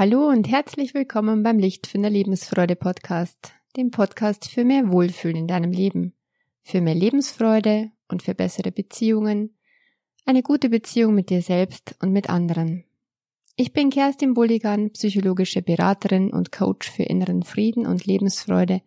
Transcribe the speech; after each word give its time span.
Hallo 0.00 0.30
und 0.30 0.48
herzlich 0.48 0.94
willkommen 0.94 1.42
beim 1.42 1.58
Lichtfinder 1.58 2.08
Lebensfreude 2.08 2.74
Podcast, 2.74 3.52
dem 3.76 3.90
Podcast 3.90 4.48
für 4.48 4.64
mehr 4.64 4.90
Wohlfühlen 4.90 5.36
in 5.36 5.46
deinem 5.46 5.72
Leben, 5.72 6.14
für 6.62 6.80
mehr 6.80 6.94
Lebensfreude 6.94 7.90
und 8.08 8.22
für 8.22 8.34
bessere 8.34 8.72
Beziehungen, 8.72 9.58
eine 10.24 10.42
gute 10.42 10.70
Beziehung 10.70 11.14
mit 11.14 11.28
dir 11.28 11.42
selbst 11.42 11.96
und 12.00 12.12
mit 12.12 12.30
anderen. 12.30 12.86
Ich 13.56 13.74
bin 13.74 13.90
Kerstin 13.90 14.32
Bulligan, 14.32 14.90
psychologische 14.92 15.60
Beraterin 15.60 16.30
und 16.30 16.50
Coach 16.50 16.90
für 16.90 17.02
inneren 17.02 17.42
Frieden 17.42 17.86
und 17.86 18.06
Lebensfreude 18.06 18.80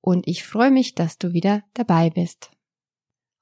und 0.00 0.28
ich 0.28 0.44
freue 0.44 0.70
mich, 0.70 0.94
dass 0.94 1.18
du 1.18 1.32
wieder 1.32 1.64
dabei 1.74 2.10
bist. 2.10 2.52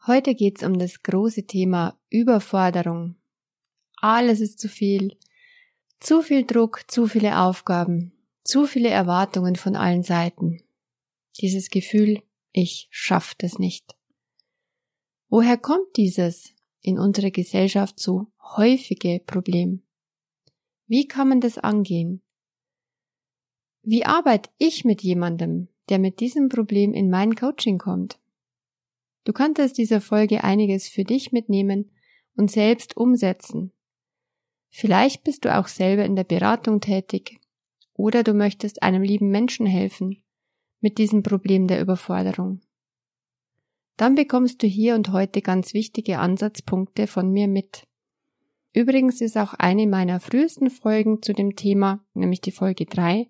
Heute 0.06 0.34
geht's 0.34 0.62
um 0.62 0.78
das 0.78 1.02
große 1.02 1.46
Thema 1.46 1.98
Überforderung. 2.08 3.16
Alles 4.00 4.40
ist 4.40 4.58
zu 4.58 4.70
viel, 4.70 5.18
zu 6.02 6.20
viel 6.20 6.44
Druck, 6.44 6.90
zu 6.90 7.06
viele 7.06 7.38
Aufgaben, 7.38 8.12
zu 8.42 8.66
viele 8.66 8.88
Erwartungen 8.88 9.54
von 9.54 9.76
allen 9.76 10.02
Seiten. 10.02 10.60
Dieses 11.40 11.70
Gefühl, 11.70 12.22
ich 12.50 12.88
schaff 12.90 13.36
das 13.36 13.60
nicht. 13.60 13.94
Woher 15.28 15.56
kommt 15.56 15.96
dieses 15.96 16.54
in 16.80 16.98
unserer 16.98 17.30
Gesellschaft 17.30 18.00
so 18.00 18.26
häufige 18.40 19.20
Problem? 19.24 19.82
Wie 20.88 21.06
kann 21.06 21.28
man 21.28 21.40
das 21.40 21.56
angehen? 21.56 22.20
Wie 23.82 24.04
arbeite 24.04 24.50
ich 24.58 24.84
mit 24.84 25.02
jemandem, 25.02 25.68
der 25.88 26.00
mit 26.00 26.18
diesem 26.18 26.48
Problem 26.48 26.94
in 26.94 27.10
mein 27.10 27.36
Coaching 27.36 27.78
kommt? 27.78 28.18
Du 29.22 29.32
kannst 29.32 29.60
aus 29.60 29.72
dieser 29.72 30.00
Folge 30.00 30.42
einiges 30.42 30.88
für 30.88 31.04
dich 31.04 31.30
mitnehmen 31.30 31.92
und 32.34 32.50
selbst 32.50 32.96
umsetzen. 32.96 33.72
Vielleicht 34.74 35.22
bist 35.22 35.44
du 35.44 35.54
auch 35.54 35.68
selber 35.68 36.04
in 36.04 36.16
der 36.16 36.24
Beratung 36.24 36.80
tätig 36.80 37.38
oder 37.92 38.24
du 38.24 38.32
möchtest 38.32 38.82
einem 38.82 39.02
lieben 39.02 39.28
Menschen 39.28 39.66
helfen 39.66 40.22
mit 40.80 40.96
diesem 40.96 41.22
Problem 41.22 41.68
der 41.68 41.80
Überforderung. 41.80 42.62
Dann 43.98 44.14
bekommst 44.14 44.62
du 44.62 44.66
hier 44.66 44.94
und 44.94 45.12
heute 45.12 45.42
ganz 45.42 45.74
wichtige 45.74 46.18
Ansatzpunkte 46.18 47.06
von 47.06 47.30
mir 47.30 47.48
mit. 47.48 47.86
Übrigens 48.72 49.20
ist 49.20 49.36
auch 49.36 49.52
eine 49.52 49.86
meiner 49.86 50.20
frühesten 50.20 50.70
Folgen 50.70 51.20
zu 51.20 51.34
dem 51.34 51.54
Thema, 51.54 52.02
nämlich 52.14 52.40
die 52.40 52.50
Folge 52.50 52.86
3, 52.86 53.28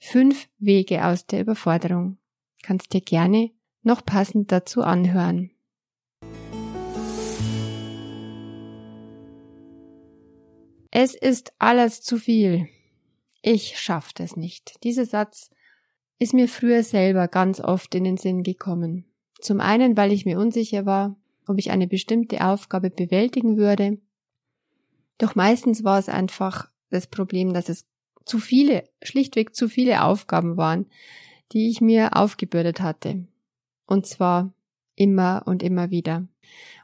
fünf 0.00 0.48
Wege 0.58 1.06
aus 1.06 1.26
der 1.26 1.40
Überforderung. 1.42 2.18
Kannst 2.64 2.92
dir 2.92 3.00
gerne 3.00 3.52
noch 3.84 4.04
passend 4.04 4.50
dazu 4.50 4.82
anhören. 4.82 5.52
Es 10.94 11.14
ist 11.14 11.54
alles 11.58 12.02
zu 12.02 12.18
viel. 12.18 12.68
Ich 13.40 13.78
schaff 13.78 14.12
das 14.12 14.36
nicht. 14.36 14.84
Dieser 14.84 15.06
Satz 15.06 15.50
ist 16.18 16.34
mir 16.34 16.48
früher 16.48 16.82
selber 16.82 17.28
ganz 17.28 17.60
oft 17.60 17.94
in 17.94 18.04
den 18.04 18.18
Sinn 18.18 18.42
gekommen. 18.42 19.06
Zum 19.40 19.62
einen, 19.62 19.96
weil 19.96 20.12
ich 20.12 20.26
mir 20.26 20.38
unsicher 20.38 20.84
war, 20.84 21.16
ob 21.46 21.58
ich 21.58 21.70
eine 21.70 21.86
bestimmte 21.86 22.44
Aufgabe 22.44 22.90
bewältigen 22.90 23.56
würde. 23.56 24.00
Doch 25.16 25.34
meistens 25.34 25.82
war 25.82 25.98
es 25.98 26.10
einfach 26.10 26.70
das 26.90 27.06
Problem, 27.06 27.54
dass 27.54 27.70
es 27.70 27.86
zu 28.26 28.38
viele, 28.38 28.84
schlichtweg 29.02 29.56
zu 29.56 29.70
viele 29.70 30.04
Aufgaben 30.04 30.58
waren, 30.58 30.84
die 31.52 31.70
ich 31.70 31.80
mir 31.80 32.18
aufgebürdet 32.18 32.82
hatte. 32.82 33.26
Und 33.86 34.06
zwar 34.06 34.52
immer 34.94 35.44
und 35.46 35.62
immer 35.62 35.90
wieder. 35.90 36.28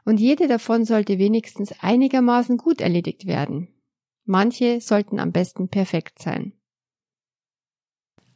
Und 0.03 0.19
jede 0.19 0.47
davon 0.47 0.83
sollte 0.83 1.19
wenigstens 1.19 1.75
einigermaßen 1.79 2.57
gut 2.57 2.81
erledigt 2.81 3.27
werden. 3.27 3.67
Manche 4.31 4.79
sollten 4.79 5.19
am 5.19 5.31
besten 5.31 5.69
perfekt 5.69 6.21
sein. 6.21 6.53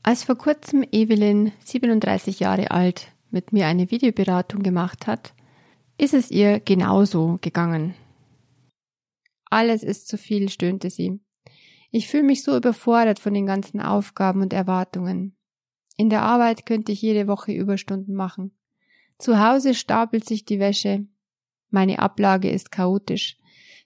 Als 0.01 0.23
vor 0.23 0.35
kurzem 0.35 0.83
Evelyn, 0.91 1.51
37 1.59 2.39
Jahre 2.39 2.71
alt, 2.71 3.11
mit 3.29 3.53
mir 3.53 3.67
eine 3.67 3.91
Videoberatung 3.91 4.63
gemacht 4.63 5.05
hat, 5.05 5.35
ist 5.99 6.15
es 6.15 6.31
ihr 6.31 6.59
genauso 6.59 7.37
gegangen. 7.41 7.93
Alles 9.51 9.83
ist 9.83 10.07
zu 10.07 10.17
viel, 10.17 10.49
stöhnte 10.49 10.89
sie. 10.89 11.21
Ich 11.91 12.07
fühle 12.07 12.23
mich 12.23 12.41
so 12.41 12.57
überfordert 12.57 13.19
von 13.19 13.35
den 13.35 13.45
ganzen 13.45 13.79
Aufgaben 13.79 14.41
und 14.41 14.51
Erwartungen. 14.51 15.37
In 15.95 16.09
der 16.09 16.23
Arbeit 16.23 16.65
könnte 16.65 16.91
ich 16.91 17.03
jede 17.03 17.27
Woche 17.27 17.51
Überstunden 17.51 18.15
machen. 18.15 18.57
Zu 19.19 19.39
Hause 19.39 19.75
stapelt 19.75 20.25
sich 20.25 20.43
die 20.43 20.57
Wäsche. 20.57 21.05
Meine 21.69 21.99
Ablage 21.99 22.49
ist 22.49 22.71
chaotisch. 22.71 23.37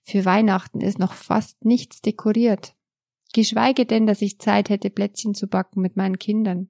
Für 0.09 0.23
Weihnachten 0.23 0.79
ist 0.79 0.99
noch 0.99 1.11
fast 1.11 1.65
nichts 1.65 2.01
dekoriert. 2.01 2.75
Geschweige 3.33 3.85
denn, 3.85 4.07
dass 4.07 4.21
ich 4.21 4.39
Zeit 4.39 4.69
hätte, 4.69 4.89
Plätzchen 4.89 5.35
zu 5.35 5.47
backen 5.47 5.81
mit 5.81 5.97
meinen 5.97 6.17
Kindern. 6.17 6.69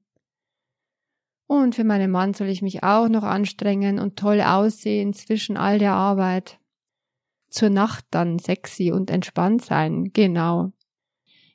Und 1.45 1.75
für 1.75 1.83
meinen 1.83 2.09
Mann 2.09 2.33
soll 2.33 2.47
ich 2.47 2.63
mich 2.63 2.81
auch 2.81 3.09
noch 3.09 3.21
anstrengen 3.21 3.99
und 3.99 4.17
toll 4.17 4.41
aussehen 4.41 5.13
zwischen 5.13 5.55
all 5.55 5.77
der 5.77 5.93
Arbeit. 5.93 6.59
Zur 7.47 7.69
Nacht 7.69 8.05
dann 8.09 8.39
sexy 8.39 8.91
und 8.91 9.11
entspannt 9.11 9.63
sein, 9.63 10.05
genau. 10.13 10.71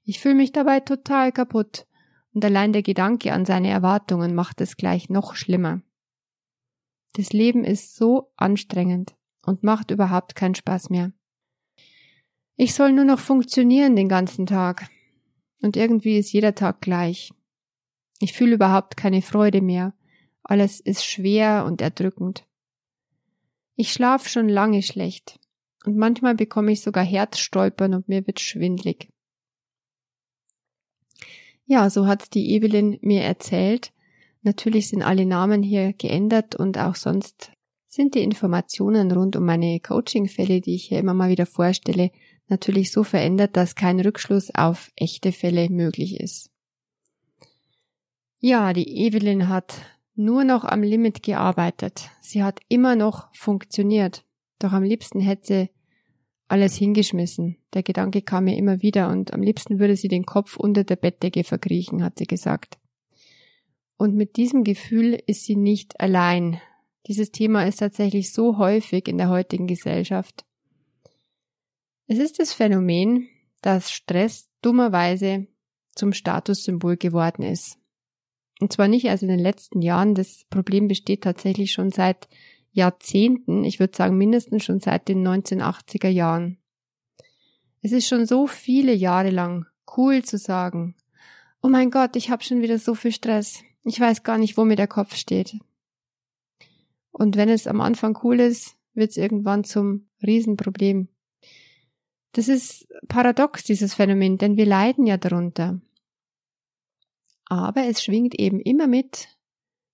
Ich 0.04 0.20
fühle 0.20 0.36
mich 0.36 0.52
dabei 0.52 0.78
total 0.78 1.32
kaputt, 1.32 1.88
und 2.32 2.44
allein 2.44 2.72
der 2.72 2.84
Gedanke 2.84 3.32
an 3.32 3.44
seine 3.44 3.70
Erwartungen 3.70 4.36
macht 4.36 4.60
es 4.60 4.76
gleich 4.76 5.10
noch 5.10 5.34
schlimmer. 5.34 5.82
Das 7.14 7.32
Leben 7.32 7.64
ist 7.64 7.96
so 7.96 8.32
anstrengend 8.36 9.16
und 9.44 9.64
macht 9.64 9.90
überhaupt 9.90 10.36
keinen 10.36 10.54
Spaß 10.54 10.88
mehr. 10.88 11.12
Ich 12.56 12.74
soll 12.74 12.92
nur 12.92 13.04
noch 13.04 13.18
funktionieren 13.18 13.96
den 13.96 14.08
ganzen 14.08 14.46
Tag. 14.46 14.88
Und 15.60 15.76
irgendwie 15.76 16.18
ist 16.18 16.32
jeder 16.32 16.54
Tag 16.54 16.80
gleich. 16.80 17.32
Ich 18.20 18.32
fühle 18.32 18.54
überhaupt 18.54 18.96
keine 18.96 19.22
Freude 19.22 19.60
mehr. 19.60 19.94
Alles 20.42 20.80
ist 20.80 21.04
schwer 21.04 21.64
und 21.66 21.80
erdrückend. 21.80 22.46
Ich 23.74 23.92
schlaf 23.92 24.28
schon 24.28 24.48
lange 24.48 24.82
schlecht. 24.82 25.38
Und 25.84 25.96
manchmal 25.96 26.34
bekomme 26.34 26.72
ich 26.72 26.82
sogar 26.82 27.04
Herzstolpern 27.04 27.94
und 27.94 28.08
mir 28.08 28.26
wird 28.26 28.38
schwindlig. 28.40 29.08
Ja, 31.64 31.90
so 31.90 32.06
hat 32.06 32.34
die 32.34 32.54
Evelyn 32.54 32.98
mir 33.00 33.22
erzählt. 33.22 33.92
Natürlich 34.42 34.88
sind 34.88 35.02
alle 35.02 35.26
Namen 35.26 35.62
hier 35.62 35.92
geändert 35.92 36.54
und 36.54 36.78
auch 36.78 36.96
sonst 36.96 37.52
sind 37.88 38.14
die 38.14 38.22
Informationen 38.22 39.10
rund 39.12 39.36
um 39.36 39.44
meine 39.44 39.78
Coaching-Fälle, 39.80 40.60
die 40.60 40.74
ich 40.74 40.84
hier 40.84 40.98
immer 40.98 41.14
mal 41.14 41.30
wieder 41.30 41.46
vorstelle, 41.46 42.10
natürlich 42.52 42.92
so 42.92 43.02
verändert, 43.02 43.56
dass 43.56 43.74
kein 43.74 43.98
Rückschluss 43.98 44.54
auf 44.54 44.92
echte 44.94 45.32
Fälle 45.32 45.68
möglich 45.68 46.20
ist. 46.20 46.50
Ja, 48.38 48.72
die 48.72 49.06
Evelyn 49.06 49.48
hat 49.48 49.82
nur 50.14 50.44
noch 50.44 50.64
am 50.64 50.82
Limit 50.82 51.22
gearbeitet. 51.22 52.10
Sie 52.20 52.44
hat 52.44 52.60
immer 52.68 52.94
noch 52.94 53.34
funktioniert. 53.34 54.24
Doch 54.60 54.72
am 54.72 54.84
liebsten 54.84 55.20
hätte 55.20 55.70
alles 56.48 56.76
hingeschmissen. 56.76 57.56
Der 57.72 57.82
Gedanke 57.82 58.20
kam 58.20 58.44
mir 58.44 58.56
immer 58.56 58.82
wieder 58.82 59.08
und 59.08 59.32
am 59.32 59.42
liebsten 59.42 59.78
würde 59.78 59.96
sie 59.96 60.08
den 60.08 60.26
Kopf 60.26 60.56
unter 60.56 60.84
der 60.84 60.96
Bettdecke 60.96 61.44
verkriechen, 61.44 62.04
hat 62.04 62.18
sie 62.18 62.26
gesagt. 62.26 62.78
Und 63.96 64.14
mit 64.14 64.36
diesem 64.36 64.64
Gefühl 64.64 65.18
ist 65.26 65.44
sie 65.44 65.56
nicht 65.56 66.00
allein. 66.00 66.60
Dieses 67.06 67.30
Thema 67.30 67.64
ist 67.64 67.78
tatsächlich 67.78 68.32
so 68.32 68.58
häufig 68.58 69.08
in 69.08 69.18
der 69.18 69.28
heutigen 69.28 69.66
Gesellschaft. 69.66 70.44
Es 72.12 72.18
ist 72.18 72.38
das 72.40 72.52
Phänomen, 72.52 73.30
dass 73.62 73.90
Stress 73.90 74.50
dummerweise 74.60 75.46
zum 75.94 76.12
Statussymbol 76.12 76.98
geworden 76.98 77.42
ist. 77.42 77.78
Und 78.60 78.70
zwar 78.70 78.86
nicht 78.86 79.06
erst 79.06 79.22
in 79.22 79.30
den 79.30 79.38
letzten 79.38 79.80
Jahren, 79.80 80.14
das 80.14 80.44
Problem 80.50 80.88
besteht 80.88 81.22
tatsächlich 81.22 81.72
schon 81.72 81.90
seit 81.90 82.28
Jahrzehnten, 82.70 83.64
ich 83.64 83.80
würde 83.80 83.96
sagen 83.96 84.18
mindestens 84.18 84.62
schon 84.62 84.78
seit 84.78 85.08
den 85.08 85.26
1980er 85.26 86.10
Jahren. 86.10 86.58
Es 87.80 87.92
ist 87.92 88.08
schon 88.08 88.26
so 88.26 88.46
viele 88.46 88.92
Jahre 88.92 89.30
lang 89.30 89.64
cool 89.96 90.22
zu 90.22 90.36
sagen, 90.36 90.96
oh 91.62 91.68
mein 91.68 91.90
Gott, 91.90 92.14
ich 92.14 92.28
habe 92.28 92.44
schon 92.44 92.60
wieder 92.60 92.78
so 92.78 92.94
viel 92.94 93.12
Stress, 93.12 93.62
ich 93.84 93.98
weiß 93.98 94.22
gar 94.22 94.36
nicht, 94.36 94.58
wo 94.58 94.66
mir 94.66 94.76
der 94.76 94.86
Kopf 94.86 95.16
steht. 95.16 95.56
Und 97.10 97.38
wenn 97.38 97.48
es 97.48 97.66
am 97.66 97.80
Anfang 97.80 98.18
cool 98.22 98.38
ist, 98.38 98.76
wird 98.92 99.12
es 99.12 99.16
irgendwann 99.16 99.64
zum 99.64 100.10
Riesenproblem. 100.22 101.08
Das 102.32 102.48
ist 102.48 102.88
paradox, 103.08 103.64
dieses 103.64 103.94
Phänomen, 103.94 104.38
denn 104.38 104.56
wir 104.56 104.66
leiden 104.66 105.06
ja 105.06 105.18
darunter. 105.18 105.80
Aber 107.46 107.84
es 107.84 108.02
schwingt 108.02 108.34
eben 108.34 108.60
immer 108.60 108.86
mit, 108.86 109.28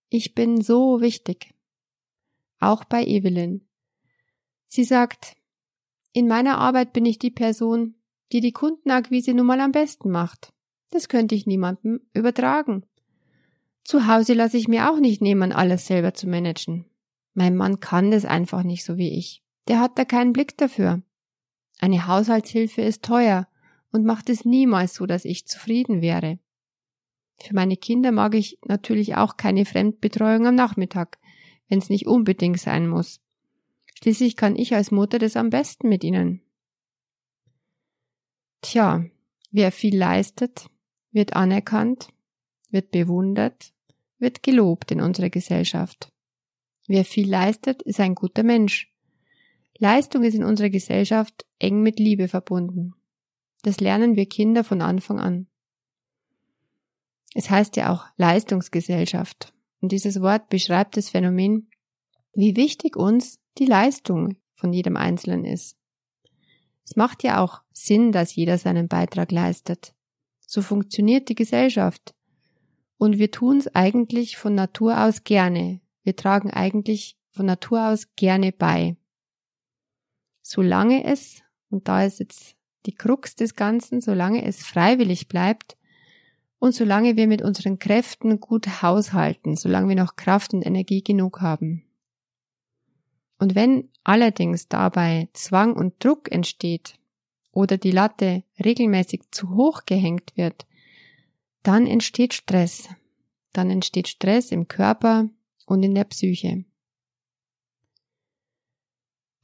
ich 0.09 0.35
bin 0.35 0.61
so 0.61 1.01
wichtig. 1.01 1.55
Auch 2.61 2.85
bei 2.85 3.05
Evelyn. 3.05 3.67
Sie 4.69 4.85
sagt, 4.85 5.37
in 6.13 6.29
meiner 6.29 6.59
Arbeit 6.59 6.93
bin 6.93 7.05
ich 7.05 7.19
die 7.19 7.31
Person, 7.31 7.95
die 8.33 8.41
die 8.41 8.53
Kundenakquise 8.53 9.35
nun 9.35 9.47
mal 9.47 9.61
am 9.61 9.73
besten 9.73 10.11
macht. 10.11 10.53
Das 10.91 11.09
könnte 11.09 11.35
ich 11.35 11.47
niemandem 11.47 12.01
übertragen. 12.15 12.85
Zu 13.85 14.07
Hause 14.07 14.35
lasse 14.35 14.57
ich 14.57 14.69
mir 14.69 14.91
auch 14.91 15.01
nicht 15.01 15.23
nehmen, 15.23 15.53
alles 15.53 15.87
selber 15.87 16.15
zu 16.15 16.29
managen. 16.29 16.85
Mein 17.35 17.57
Mann 17.57 17.81
kann 17.81 18.11
das 18.11 18.25
einfach 18.25 18.63
nicht 18.63 18.85
so 18.85 18.97
wie 18.97 19.17
ich. 19.17 19.43
Der 19.67 19.81
hat 19.81 19.99
da 19.99 20.05
keinen 20.05 20.33
Blick 20.33 20.57
dafür. 20.57 21.03
Eine 21.79 22.07
Haushaltshilfe 22.07 22.83
ist 22.83 23.05
teuer 23.05 23.49
und 23.93 24.05
macht 24.05 24.29
es 24.29 24.45
niemals 24.45 24.95
so, 24.95 25.07
dass 25.07 25.25
ich 25.25 25.47
zufrieden 25.47 26.03
wäre. 26.03 26.39
Für 27.41 27.55
meine 27.55 27.77
Kinder 27.77 28.11
mag 28.11 28.35
ich 28.35 28.59
natürlich 28.67 29.15
auch 29.17 29.37
keine 29.37 29.65
Fremdbetreuung 29.65 30.47
am 30.47 30.55
Nachmittag, 30.57 31.19
wenn 31.69 31.79
es 31.79 31.89
nicht 31.89 32.07
unbedingt 32.07 32.61
sein 32.61 32.89
muss. 32.89 33.21
Schließlich 33.95 34.37
kann 34.37 34.57
ich 34.57 34.75
als 34.75 34.91
Mutter 34.91 35.19
das 35.19 35.37
am 35.37 35.51
besten 35.51 35.89
mit 35.89 36.05
ihnen. 36.05 36.43
Tja, 38.61 39.05
wer 39.51 39.71
viel 39.71 39.97
leistet, 39.97 40.69
wird 41.13 41.35
anerkannt, 41.35 42.09
wird 42.71 42.91
bewundert, 42.91 43.73
wird 44.19 44.43
gelobt 44.43 44.91
in 44.91 45.01
unserer 45.01 45.31
Gesellschaft. 45.31 46.13
Wer 46.89 47.05
viel 47.05 47.29
leistet, 47.29 47.83
ist 47.83 48.01
ein 48.01 48.15
guter 48.15 48.43
Mensch. 48.43 48.93
Leistung 49.79 50.25
ist 50.25 50.35
in 50.35 50.45
unserer 50.45 50.71
Gesellschaft 50.71 51.47
eng 51.59 51.83
mit 51.83 51.99
Liebe 51.99 52.29
verbunden. 52.29 52.95
Das 53.63 53.81
lernen 53.81 54.17
wir 54.17 54.27
Kinder 54.27 54.65
von 54.65 54.83
Anfang 54.83 55.21
an. 55.21 55.47
Es 57.35 57.51
heißt 57.51 57.77
ja 57.77 57.93
auch 57.93 58.07
Leistungsgesellschaft. 58.17 59.53
Und 59.81 59.93
dieses 59.93 60.21
Wort 60.21 60.49
beschreibt 60.49 60.97
das 60.97 61.11
Phänomen, 61.11 61.71
wie 62.35 62.57
wichtig 62.57 62.97
uns 62.97 63.39
die 63.59 63.67
Leistung 63.67 64.37
von 64.53 64.73
jedem 64.73 64.97
Einzelnen 64.97 65.45
ist. 65.45 65.77
Es 66.85 66.97
macht 66.97 67.23
ja 67.23 67.43
auch 67.43 67.63
Sinn, 67.73 68.13
dass 68.13 68.35
jeder 68.35 68.59
seinen 68.59 68.89
Beitrag 68.89 69.31
leistet. 69.31 69.95
So 70.47 70.63
funktioniert 70.63 71.29
die 71.29 71.35
Gesellschaft. 71.35 72.15
Und 72.97 73.19
wir 73.19 73.31
tun 73.31 73.59
es 73.59 73.73
eigentlich 73.75 74.37
von 74.37 74.55
Natur 74.55 75.05
aus 75.05 75.23
gerne. 75.23 75.81
Wir 76.03 76.17
tragen 76.17 76.51
eigentlich 76.51 77.17
von 77.31 77.47
Natur 77.47 77.89
aus 77.89 78.09
gerne 78.17 78.51
bei. 78.51 78.97
Solange 80.51 81.05
es, 81.05 81.43
und 81.69 81.89
da 81.89 82.05
ist 82.05 82.21
jetzt 82.21 82.57
die 82.87 82.95
Krux 82.95 83.37
des 83.37 83.55
Ganzen, 83.55 84.01
solange 84.01 84.47
es 84.47 84.65
freiwillig 84.65 85.29
bleibt, 85.29 85.77
und 86.59 86.75
solange 86.75 87.17
wir 87.17 87.27
mit 87.27 87.43
unseren 87.43 87.79
Kräften 87.79 88.41
gut 88.41 88.81
haushalten, 88.81 89.57
solange 89.57 89.91
wir 89.91 89.97
noch 89.97 90.17
Kraft 90.17 90.55
und 90.55 90.65
Energie 90.65 91.03
genug 91.03 91.43
haben. 91.43 91.85
Und 93.39 93.57
wenn 93.57 93.91
allerdings 94.05 94.69
dabei 94.69 95.29
Zwang 95.35 95.75
und 95.75 96.03
Druck 96.03 96.33
entsteht 96.33 96.99
oder 97.53 97.77
die 97.77 97.91
Latte 97.91 98.43
regelmäßig 98.59 99.25
zu 99.31 99.51
hoch 99.51 99.83
gehängt 99.85 100.35
wird, 100.35 100.67
dann 101.63 101.87
entsteht 101.87 102.33
Stress. 102.33 102.89
Dann 103.53 103.71
entsteht 103.71 104.09
Stress 104.09 104.51
im 104.51 104.67
Körper 104.67 105.29
und 105.67 105.83
in 105.83 105.95
der 105.95 106.05
Psyche. 106.05 106.65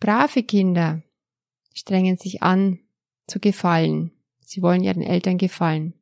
Brave 0.04 0.42
Kinder 0.42 1.02
strengen 1.72 2.18
sich 2.18 2.42
an 2.42 2.78
zu 3.26 3.40
gefallen. 3.40 4.10
Sie 4.40 4.60
wollen 4.60 4.84
ihren 4.84 5.00
Eltern 5.00 5.38
gefallen. 5.38 5.94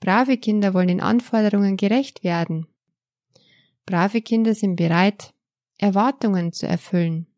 Brave 0.00 0.36
Kinder 0.36 0.74
wollen 0.74 0.88
den 0.88 1.00
Anforderungen 1.00 1.76
gerecht 1.76 2.24
werden. 2.24 2.66
Brave 3.86 4.20
Kinder 4.20 4.52
sind 4.52 4.74
bereit, 4.74 5.32
Erwartungen 5.78 6.52
zu 6.52 6.66
erfüllen. 6.66 7.28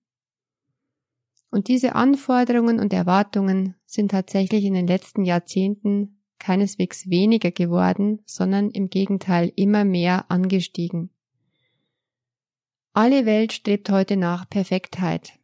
Und 1.50 1.68
diese 1.68 1.94
Anforderungen 1.94 2.80
und 2.80 2.94
Erwartungen 2.94 3.74
sind 3.84 4.12
tatsächlich 4.12 4.64
in 4.64 4.72
den 4.72 4.86
letzten 4.86 5.26
Jahrzehnten 5.26 6.22
keineswegs 6.38 7.10
weniger 7.10 7.50
geworden, 7.50 8.22
sondern 8.24 8.70
im 8.70 8.88
Gegenteil 8.88 9.52
immer 9.56 9.84
mehr 9.84 10.30
angestiegen. 10.30 11.10
Alle 12.94 13.26
Welt 13.26 13.52
strebt 13.52 13.90
heute 13.90 14.16
nach 14.16 14.48
Perfektheit. 14.48 15.35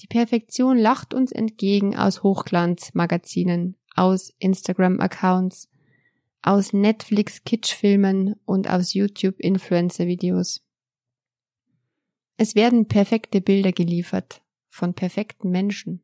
Die 0.00 0.06
Perfektion 0.06 0.78
lacht 0.78 1.12
uns 1.12 1.30
entgegen 1.30 1.94
aus 1.94 2.22
Hochglanzmagazinen, 2.22 3.76
aus 3.94 4.32
Instagram-Accounts, 4.38 5.68
aus 6.42 6.72
Netflix-Kitschfilmen 6.72 8.34
und 8.46 8.70
aus 8.70 8.94
YouTube-Influencer-Videos. 8.94 10.62
Es 12.38 12.54
werden 12.54 12.88
perfekte 12.88 13.42
Bilder 13.42 13.72
geliefert 13.72 14.40
von 14.70 14.94
perfekten 14.94 15.50
Menschen. 15.50 16.02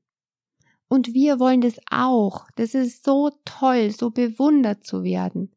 Und 0.88 1.14
wir 1.14 1.40
wollen 1.40 1.62
das 1.62 1.80
auch. 1.90 2.46
Das 2.56 2.74
ist 2.74 3.02
so 3.02 3.30
toll, 3.46 3.90
so 3.90 4.10
bewundert 4.10 4.84
zu 4.84 5.02
werden. 5.04 5.52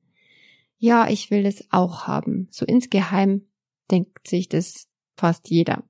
Ja, 0.77 1.09
ich 1.09 1.29
will 1.29 1.43
das 1.43 1.65
auch 1.71 2.07
haben. 2.07 2.47
So 2.51 2.65
insgeheim 2.65 3.47
denkt 3.91 4.29
sich 4.29 4.47
das 4.47 4.87
fast 5.17 5.49
jeder. 5.49 5.83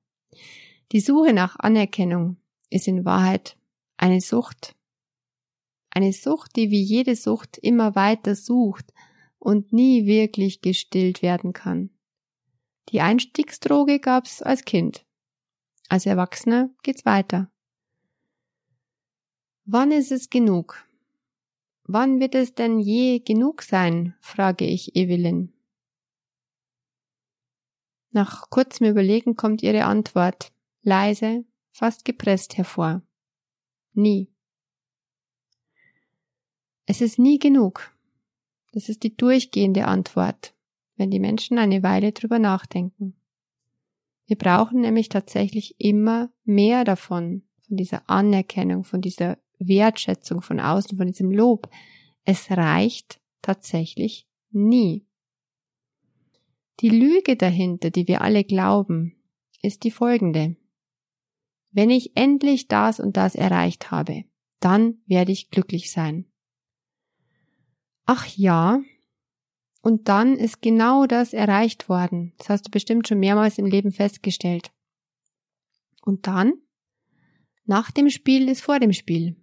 Die 0.92 1.00
Suche 1.00 1.32
nach 1.32 1.56
Anerkennung 1.58 2.36
ist 2.68 2.88
in 2.88 3.04
Wahrheit 3.04 3.56
eine 3.96 4.20
Sucht, 4.20 4.74
eine 5.90 6.12
Sucht, 6.12 6.56
die 6.56 6.70
wie 6.70 6.82
jede 6.82 7.14
Sucht 7.14 7.58
immer 7.58 7.94
weiter 7.94 8.34
sucht 8.34 8.92
und 9.38 9.72
nie 9.72 10.06
wirklich 10.06 10.62
gestillt 10.62 11.22
werden 11.22 11.52
kann. 11.52 11.90
Die 12.88 13.00
Einstiegsdroge 13.00 14.00
gab's 14.00 14.42
als 14.42 14.64
Kind. 14.64 15.06
Als 15.88 16.06
Erwachsener 16.06 16.70
geht's 16.82 17.04
weiter. 17.04 17.50
Wann 19.64 19.92
ist 19.92 20.10
es 20.10 20.28
genug? 20.28 20.84
Wann 21.84 22.18
wird 22.18 22.34
es 22.34 22.54
denn 22.54 22.80
je 22.80 23.20
genug 23.20 23.62
sein? 23.62 24.16
frage 24.20 24.64
ich 24.64 24.96
Evelyn. 24.96 25.52
Nach 28.12 28.50
kurzem 28.50 28.88
Überlegen 28.88 29.36
kommt 29.36 29.62
ihre 29.62 29.84
Antwort, 29.84 30.52
leise, 30.82 31.44
fast 31.70 32.04
gepresst 32.04 32.56
hervor. 32.56 33.02
Nie. 33.92 34.28
Es 36.86 37.00
ist 37.00 37.18
nie 37.18 37.38
genug. 37.38 37.94
Das 38.72 38.88
ist 38.88 39.02
die 39.02 39.16
durchgehende 39.16 39.86
Antwort, 39.86 40.54
wenn 40.96 41.10
die 41.10 41.20
Menschen 41.20 41.58
eine 41.58 41.82
Weile 41.82 42.12
drüber 42.12 42.38
nachdenken. 42.38 43.16
Wir 44.26 44.36
brauchen 44.36 44.80
nämlich 44.80 45.08
tatsächlich 45.08 45.74
immer 45.78 46.30
mehr 46.44 46.84
davon, 46.84 47.42
von 47.66 47.76
dieser 47.76 48.08
Anerkennung, 48.08 48.84
von 48.84 49.00
dieser 49.00 49.38
Wertschätzung 49.58 50.42
von 50.42 50.60
außen, 50.60 50.96
von 50.96 51.06
diesem 51.06 51.30
Lob. 51.30 51.68
Es 52.24 52.50
reicht 52.50 53.20
tatsächlich 53.42 54.28
nie. 54.50 55.06
Die 56.80 56.88
Lüge 56.88 57.36
dahinter, 57.36 57.90
die 57.90 58.08
wir 58.08 58.22
alle 58.22 58.44
glauben, 58.44 59.16
ist 59.62 59.84
die 59.84 59.90
folgende. 59.90 60.56
Wenn 61.72 61.90
ich 61.90 62.16
endlich 62.16 62.68
das 62.68 63.00
und 63.00 63.16
das 63.16 63.34
erreicht 63.34 63.90
habe, 63.90 64.24
dann 64.58 64.98
werde 65.06 65.32
ich 65.32 65.50
glücklich 65.50 65.90
sein. 65.90 66.26
Ach 68.06 68.26
ja, 68.26 68.80
und 69.82 70.08
dann 70.08 70.36
ist 70.36 70.60
genau 70.60 71.06
das 71.06 71.32
erreicht 71.32 71.88
worden. 71.88 72.34
Das 72.38 72.50
hast 72.50 72.66
du 72.66 72.70
bestimmt 72.70 73.08
schon 73.08 73.18
mehrmals 73.18 73.56
im 73.58 73.66
Leben 73.66 73.92
festgestellt. 73.92 74.72
Und 76.02 76.26
dann? 76.26 76.54
Nach 77.64 77.90
dem 77.90 78.10
Spiel 78.10 78.48
ist 78.48 78.62
vor 78.62 78.78
dem 78.78 78.92
Spiel. 78.92 79.36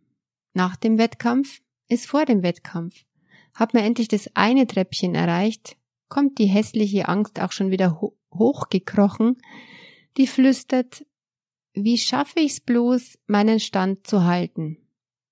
Nach 0.53 0.75
dem 0.75 0.97
Wettkampf 0.97 1.61
ist 1.87 2.07
vor 2.07 2.25
dem 2.25 2.43
Wettkampf. 2.43 3.05
Hat 3.53 3.73
man 3.73 3.83
endlich 3.83 4.07
das 4.09 4.29
eine 4.35 4.67
Treppchen 4.67 5.15
erreicht, 5.15 5.77
kommt 6.09 6.37
die 6.37 6.45
hässliche 6.45 7.07
Angst 7.07 7.39
auch 7.39 7.51
schon 7.51 7.71
wieder 7.71 7.99
ho 8.01 8.13
hochgekrochen, 8.33 9.37
die 10.17 10.27
flüstert, 10.27 11.05
wie 11.83 11.97
schaffe 11.97 12.39
ich's 12.39 12.59
bloß, 12.59 13.19
meinen 13.27 13.59
Stand 13.59 14.07
zu 14.07 14.23
halten? 14.23 14.77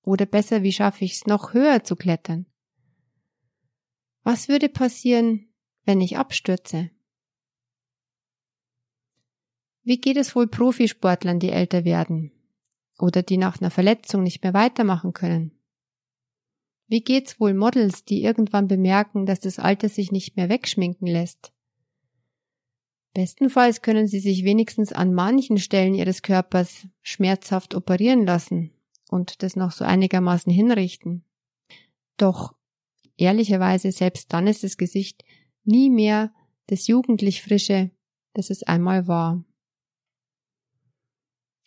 Oder 0.04 0.26
besser, 0.26 0.64
wie 0.64 0.72
schaffe 0.72 1.06
ich's 1.06 1.26
noch 1.26 1.54
höher 1.54 1.84
zu 1.84 1.96
klettern? 1.96 2.46
Was 4.24 4.48
würde 4.48 4.70
passieren, 4.70 5.48
wenn 5.84 6.02
ich 6.02 6.18
abstürze? 6.18 6.90
Wie 9.84 10.00
geht 10.00 10.18
es 10.18 10.36
wohl 10.36 10.48
Profisportlern, 10.48 11.40
die 11.40 11.52
älter 11.52 11.86
werden 11.86 12.32
oder 12.98 13.22
die 13.22 13.38
nach 13.38 13.62
einer 13.62 13.70
Verletzung 13.70 14.24
nicht 14.24 14.44
mehr 14.44 14.54
weitermachen 14.54 15.14
können? 15.14 15.52
Wie 16.88 17.02
geht's 17.02 17.40
wohl 17.40 17.54
Models, 17.54 18.06
die 18.06 18.24
irgendwann 18.24 18.68
bemerken, 18.68 19.26
dass 19.26 19.40
das 19.40 19.60
Alter 19.60 19.90
sich 19.90 20.12
nicht 20.12 20.38
mehr 20.38 20.50
wegschminken 20.50 21.08
lässt? 21.08 21.55
Bestenfalls 23.16 23.82
können 23.82 24.08
sie 24.08 24.20
sich 24.20 24.44
wenigstens 24.44 24.92
an 24.92 25.14
manchen 25.14 25.58
Stellen 25.58 25.94
ihres 25.96 26.22
Körpers 26.22 26.86
schmerzhaft 27.02 27.74
operieren 27.74 28.26
lassen 28.26 28.72
und 29.10 29.42
das 29.42 29.56
noch 29.56 29.72
so 29.72 29.86
einigermaßen 29.86 30.52
hinrichten. 30.52 31.24
Doch 32.18 32.54
ehrlicherweise 33.16 33.94
selbst 33.94 34.34
dann 34.34 34.48
ist 34.48 34.66
das 34.66 34.76
Gesicht 34.76 35.24
nie 35.64 35.90
mehr 35.90 36.34
das 36.68 36.88
jugendlich 36.88 37.42
frische, 37.42 37.90
das 38.34 38.50
es 38.50 38.64
einmal 38.64 39.08
war. 39.08 39.46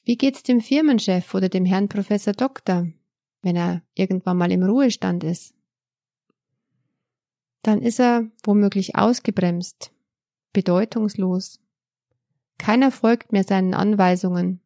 Wie 0.05 0.19
geht's 0.19 0.43
dem 0.43 0.61
Firmenchef 0.61 1.33
oder 1.33 1.49
dem 1.49 1.64
Herrn 1.64 1.88
Professor 1.88 2.35
Doktor, 2.35 2.88
wenn 3.40 3.57
er 3.57 3.83
irgendwann 3.95 4.37
mal 4.37 4.52
im 4.52 4.64
Ruhestand 4.64 5.25
ist? 5.25 5.55
Dann 7.62 7.81
ist 7.81 8.00
er 8.00 8.31
womöglich 8.43 8.97
ausgebremst, 8.97 9.93
bedeutungslos. 10.52 11.61
Keiner 12.59 12.90
folgt 12.90 13.33
mehr 13.33 13.45
seinen 13.45 13.75
Anweisungen. 13.75 14.61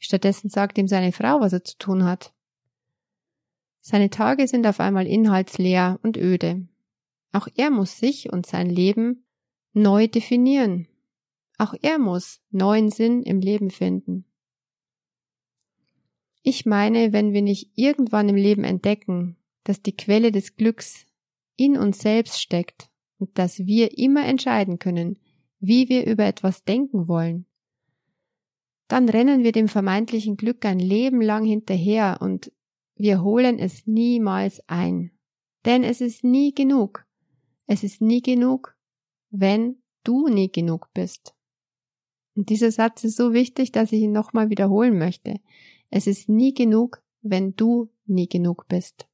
Stattdessen 0.00 0.50
sagt 0.50 0.78
ihm 0.78 0.86
seine 0.86 1.12
Frau, 1.12 1.40
was 1.40 1.52
er 1.52 1.64
zu 1.64 1.76
tun 1.78 2.04
hat. 2.04 2.32
Seine 3.80 4.10
Tage 4.10 4.46
sind 4.46 4.66
auf 4.66 4.80
einmal 4.80 5.06
inhaltsleer 5.06 5.98
und 6.02 6.16
öde. 6.16 6.66
Auch 7.32 7.48
er 7.54 7.70
muss 7.70 7.98
sich 7.98 8.32
und 8.32 8.46
sein 8.46 8.68
Leben 8.68 9.24
neu 9.72 10.08
definieren. 10.08 10.88
Auch 11.56 11.74
er 11.80 11.98
muss 11.98 12.40
neuen 12.50 12.90
Sinn 12.90 13.22
im 13.22 13.40
Leben 13.40 13.70
finden. 13.70 14.24
Ich 16.42 16.66
meine, 16.66 17.12
wenn 17.12 17.32
wir 17.32 17.42
nicht 17.42 17.72
irgendwann 17.74 18.28
im 18.28 18.36
Leben 18.36 18.64
entdecken, 18.64 19.36
dass 19.64 19.82
die 19.82 19.96
Quelle 19.96 20.32
des 20.32 20.56
Glücks 20.56 21.06
in 21.56 21.76
uns 21.76 21.98
selbst 21.98 22.40
steckt 22.40 22.87
dass 23.34 23.58
wir 23.60 23.98
immer 23.98 24.26
entscheiden 24.26 24.78
können, 24.78 25.18
wie 25.60 25.88
wir 25.88 26.06
über 26.06 26.24
etwas 26.24 26.64
denken 26.64 27.08
wollen, 27.08 27.46
dann 28.86 29.08
rennen 29.08 29.44
wir 29.44 29.52
dem 29.52 29.68
vermeintlichen 29.68 30.36
Glück 30.36 30.64
ein 30.64 30.78
Leben 30.78 31.20
lang 31.20 31.44
hinterher 31.44 32.18
und 32.20 32.52
wir 32.96 33.22
holen 33.22 33.58
es 33.58 33.86
niemals 33.86 34.62
ein. 34.66 35.12
Denn 35.64 35.84
es 35.84 36.00
ist 36.00 36.24
nie 36.24 36.54
genug. 36.54 37.04
Es 37.66 37.84
ist 37.84 38.00
nie 38.00 38.22
genug, 38.22 38.76
wenn 39.30 39.82
du 40.04 40.28
nie 40.28 40.50
genug 40.50 40.88
bist. 40.94 41.34
Und 42.34 42.48
dieser 42.48 42.70
Satz 42.70 43.04
ist 43.04 43.16
so 43.16 43.32
wichtig, 43.32 43.72
dass 43.72 43.92
ich 43.92 44.00
ihn 44.00 44.12
nochmal 44.12 44.48
wiederholen 44.48 44.96
möchte. 44.96 45.40
Es 45.90 46.06
ist 46.06 46.28
nie 46.28 46.54
genug, 46.54 47.02
wenn 47.20 47.54
du 47.56 47.90
nie 48.06 48.28
genug 48.28 48.66
bist. 48.68 49.07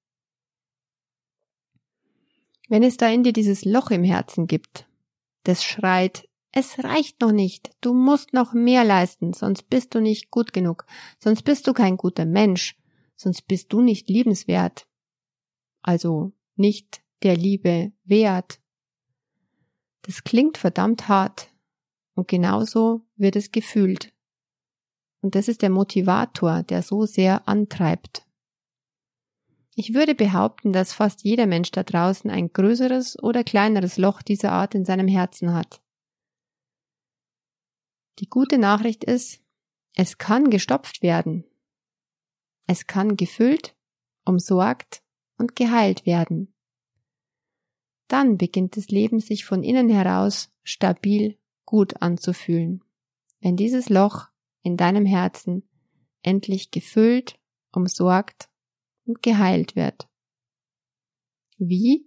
Wenn 2.68 2.82
es 2.82 2.96
da 2.96 3.08
in 3.08 3.22
dir 3.22 3.32
dieses 3.32 3.64
Loch 3.64 3.90
im 3.90 4.04
Herzen 4.04 4.46
gibt, 4.46 4.86
das 5.44 5.64
schreit, 5.64 6.28
es 6.52 6.82
reicht 6.82 7.20
noch 7.20 7.32
nicht, 7.32 7.70
du 7.80 7.94
musst 7.94 8.32
noch 8.32 8.52
mehr 8.52 8.84
leisten, 8.84 9.32
sonst 9.32 9.68
bist 9.68 9.94
du 9.94 10.00
nicht 10.00 10.30
gut 10.30 10.52
genug, 10.52 10.86
sonst 11.18 11.42
bist 11.42 11.66
du 11.66 11.72
kein 11.72 11.96
guter 11.96 12.24
Mensch, 12.24 12.76
sonst 13.16 13.42
bist 13.48 13.72
du 13.72 13.80
nicht 13.80 14.08
liebenswert, 14.08 14.86
also 15.82 16.32
nicht 16.56 17.02
der 17.22 17.36
Liebe 17.36 17.92
wert. 18.04 18.60
Das 20.02 20.22
klingt 20.22 20.58
verdammt 20.58 21.08
hart 21.08 21.50
und 22.14 22.28
genauso 22.28 23.02
wird 23.16 23.36
es 23.36 23.50
gefühlt. 23.50 24.12
Und 25.20 25.34
das 25.34 25.48
ist 25.48 25.62
der 25.62 25.70
Motivator, 25.70 26.62
der 26.62 26.82
so 26.82 27.06
sehr 27.06 27.48
antreibt. 27.48 28.23
Ich 29.76 29.92
würde 29.92 30.14
behaupten, 30.14 30.72
dass 30.72 30.92
fast 30.92 31.24
jeder 31.24 31.46
Mensch 31.46 31.72
da 31.72 31.82
draußen 31.82 32.30
ein 32.30 32.52
größeres 32.52 33.20
oder 33.20 33.42
kleineres 33.42 33.98
Loch 33.98 34.22
dieser 34.22 34.52
Art 34.52 34.74
in 34.74 34.84
seinem 34.84 35.08
Herzen 35.08 35.52
hat. 35.52 35.82
Die 38.20 38.28
gute 38.28 38.58
Nachricht 38.58 39.02
ist, 39.02 39.42
es 39.96 40.18
kann 40.18 40.50
gestopft 40.50 41.02
werden. 41.02 41.44
Es 42.66 42.86
kann 42.86 43.16
gefüllt, 43.16 43.76
umsorgt 44.24 45.02
und 45.38 45.56
geheilt 45.56 46.06
werden. 46.06 46.54
Dann 48.06 48.38
beginnt 48.38 48.76
das 48.76 48.88
Leben 48.88 49.18
sich 49.18 49.44
von 49.44 49.64
innen 49.64 49.88
heraus 49.88 50.52
stabil 50.62 51.36
gut 51.64 52.00
anzufühlen, 52.00 52.84
wenn 53.40 53.56
dieses 53.56 53.88
Loch 53.88 54.28
in 54.62 54.76
deinem 54.76 55.04
Herzen 55.04 55.68
endlich 56.22 56.70
gefüllt, 56.70 57.38
umsorgt 57.72 58.48
und 59.06 59.22
geheilt 59.22 59.76
wird. 59.76 60.08
Wie? 61.58 62.06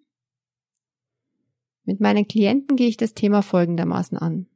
Mit 1.84 2.00
meinen 2.01 2.27
Klienten 2.27 2.75
gehe 2.75 2.89
ich 2.89 2.98
das 2.98 3.13
Thema 3.13 3.42
folgendermaßen 3.42 4.18
an. 4.18 4.48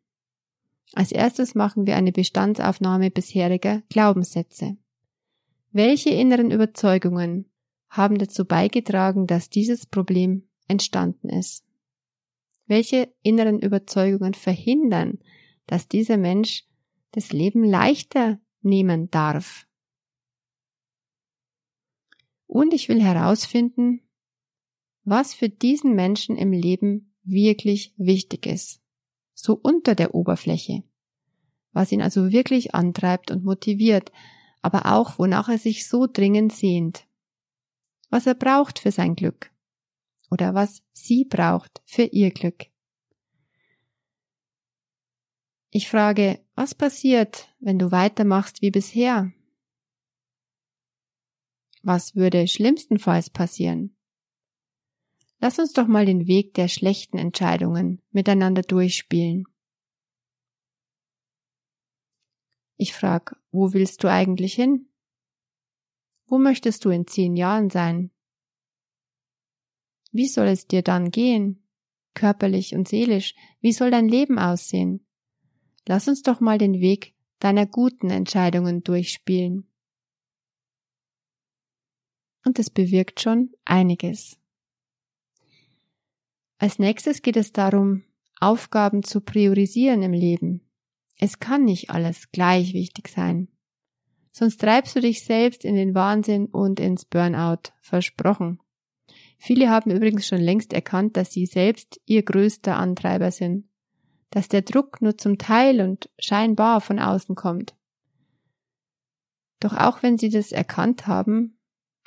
Als 0.93 1.12
erstes 1.12 1.55
machen 1.55 1.88
wir 1.88 1.95
eine 1.95 2.12
Bestandsaufnahme 2.12 3.12
bisheriger 3.12 3.81
Glaubenssätze. 3.89 4.77
Welche 5.71 6.10
inneren 6.10 6.51
Überzeugungen 6.51 7.50
haben 7.89 8.17
dazu 8.17 8.45
beigetragen, 8.45 9.27
dass 9.27 9.50
dieses 9.50 9.86
Problem 9.86 10.50
entstanden 10.67 11.29
ist? 11.29 11.65
Welche 12.67 13.13
inneren 13.21 13.60
Überzeugungen 13.60 14.33
verhindern, 14.33 15.19
dass 15.67 15.88
dieser 15.88 16.17
Mensch 16.17 16.65
das 17.12 17.31
Leben 17.31 17.63
leichter 17.63 18.39
nehmen 18.62 19.10
darf? 19.12 19.67
Und 22.51 22.74
ich 22.74 22.89
will 22.89 23.01
herausfinden, 23.01 24.01
was 25.05 25.34
für 25.34 25.48
diesen 25.48 25.96
Menschen 25.96 26.36
im 26.36 26.51
Leben 26.51 27.15
wirklich 27.24 27.93
wichtig 27.96 28.46
ist. 28.46 28.81
So 29.34 29.53
unter 29.53 29.96
der 29.96 30.13
Oberfläche. 30.13 30.84
Was 31.72 31.93
ihn 31.93 32.01
also 32.01 32.34
wirklich 32.34 32.75
antreibt 32.75 33.31
und 33.31 33.46
motiviert, 33.46 34.12
aber 34.62 34.88
auch 34.88 35.17
wonach 35.17 35.48
er 35.48 35.60
sich 35.60 35.88
so 35.88 36.08
dringend 36.12 36.51
sehnt. 36.51 37.08
Was 38.10 38.27
er 38.27 38.36
braucht 38.36 38.79
für 38.79 38.91
sein 38.91 39.15
Glück. 39.15 39.50
Oder 40.29 40.53
was 40.53 40.84
sie 40.91 41.24
braucht 41.24 41.81
für 41.86 42.03
ihr 42.03 42.31
Glück. 42.31 42.65
Ich 45.70 45.88
frage, 45.88 46.41
was 46.55 46.75
passiert, 46.75 47.48
wenn 47.62 47.79
du 47.79 47.93
weitermachst 47.93 48.62
wie 48.62 48.72
bisher? 48.72 49.31
Was 51.83 52.15
würde 52.15 52.47
schlimmstenfalls 52.47 53.31
passieren? 53.31 53.95
Lass 55.39 55.57
uns 55.57 55.73
doch 55.73 55.88
mal 55.88 56.05
den 56.05 56.27
Weg 56.27 56.53
der 56.53 56.67
schlechten 56.67 57.17
Entscheidungen 57.17 58.01
miteinander 58.11 58.61
durchspielen. 58.61 59.45
Ich 62.77 62.93
frag, 62.93 63.35
wo 63.51 63.73
willst 63.73 64.03
du 64.03 64.11
eigentlich 64.11 64.53
hin? 64.53 64.89
Wo 66.27 66.38
möchtest 66.38 66.85
du 66.85 66.89
in 66.89 67.07
zehn 67.07 67.35
Jahren 67.35 67.71
sein? 67.71 68.11
Wie 70.11 70.27
soll 70.27 70.47
es 70.47 70.67
dir 70.67 70.83
dann 70.83 71.09
gehen? 71.09 71.63
Körperlich 72.13 72.75
und 72.75 72.88
seelisch? 72.88 73.33
Wie 73.59 73.71
soll 73.71 73.89
dein 73.89 74.07
Leben 74.07 74.38
aussehen? 74.38 75.05
Lass 75.88 76.07
uns 76.07 76.21
doch 76.21 76.39
mal 76.39 76.59
den 76.59 76.79
Weg 76.79 77.15
deiner 77.39 77.65
guten 77.65 78.11
Entscheidungen 78.11 78.83
durchspielen 78.83 79.70
und 82.45 82.60
es 82.60 82.69
bewirkt 82.69 83.21
schon 83.21 83.51
einiges. 83.65 84.38
Als 86.57 86.79
nächstes 86.79 87.21
geht 87.21 87.38
es 87.38 87.53
darum, 87.53 88.03
Aufgaben 88.39 89.03
zu 89.03 89.21
priorisieren 89.21 90.03
im 90.03 90.13
Leben. 90.13 90.62
Es 91.19 91.39
kann 91.39 91.65
nicht 91.65 91.89
alles 91.89 92.31
gleich 92.31 92.74
wichtig 92.74 93.07
sein. 93.07 93.48
Sonst 94.31 94.62
treibst 94.62 94.95
du 94.95 95.01
dich 95.01 95.24
selbst 95.24 95.65
in 95.65 95.75
den 95.75 95.93
Wahnsinn 95.93 96.48
und 96.48 96.79
ins 96.79 97.05
Burnout. 97.05 97.71
Versprochen. 97.79 98.60
Viele 99.38 99.69
haben 99.69 99.91
übrigens 99.91 100.27
schon 100.27 100.39
längst 100.39 100.71
erkannt, 100.71 101.17
dass 101.17 101.31
sie 101.31 101.45
selbst 101.45 102.00
ihr 102.05 102.24
größter 102.24 102.77
Antreiber 102.77 103.31
sind. 103.31 103.67
Dass 104.29 104.48
der 104.48 104.62
Druck 104.62 105.01
nur 105.01 105.17
zum 105.17 105.38
Teil 105.38 105.81
und 105.81 106.10
scheinbar 106.19 106.79
von 106.79 107.00
außen 107.00 107.36
kommt. 107.36 107.75
Doch 109.60 109.75
auch 109.75 110.01
wenn 110.01 110.17
sie 110.17 110.29
das 110.29 110.51
erkannt 110.51 111.07
haben, 111.07 111.57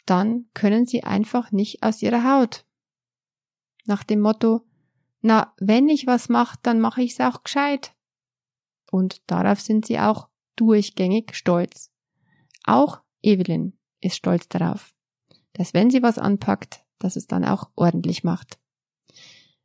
dann 0.07 0.47
können 0.55 0.87
sie 0.87 1.05
einfach 1.05 1.53
nicht 1.53 1.83
aus 1.83 2.03
ihrer 2.03 2.25
Haut. 2.25 2.65
Nach 3.87 4.05
dem 4.05 4.21
Motto, 4.21 4.63
na, 5.21 5.55
wenn 5.59 5.89
ich 5.89 6.07
was 6.07 6.29
mache, 6.29 6.59
dann 6.63 6.81
mache 6.81 7.03
ich's 7.03 7.21
auch 7.21 7.43
gescheit. 7.43 7.95
Und 8.91 9.23
darauf 9.27 9.61
sind 9.61 9.87
sie 9.87 9.99
auch 9.99 10.29
durchgängig 10.57 11.35
stolz. 11.35 11.91
Auch 12.65 13.01
Evelyn 13.23 13.79
ist 14.01 14.17
stolz 14.17 14.49
darauf, 14.49 14.95
dass 15.55 15.75
wenn 15.75 15.91
sie 15.91 16.03
was 16.03 16.19
anpackt, 16.19 16.85
dass 16.99 17.17
es 17.17 17.27
dann 17.27 17.45
auch 17.45 17.71
ordentlich 17.75 18.25
macht. 18.25 18.59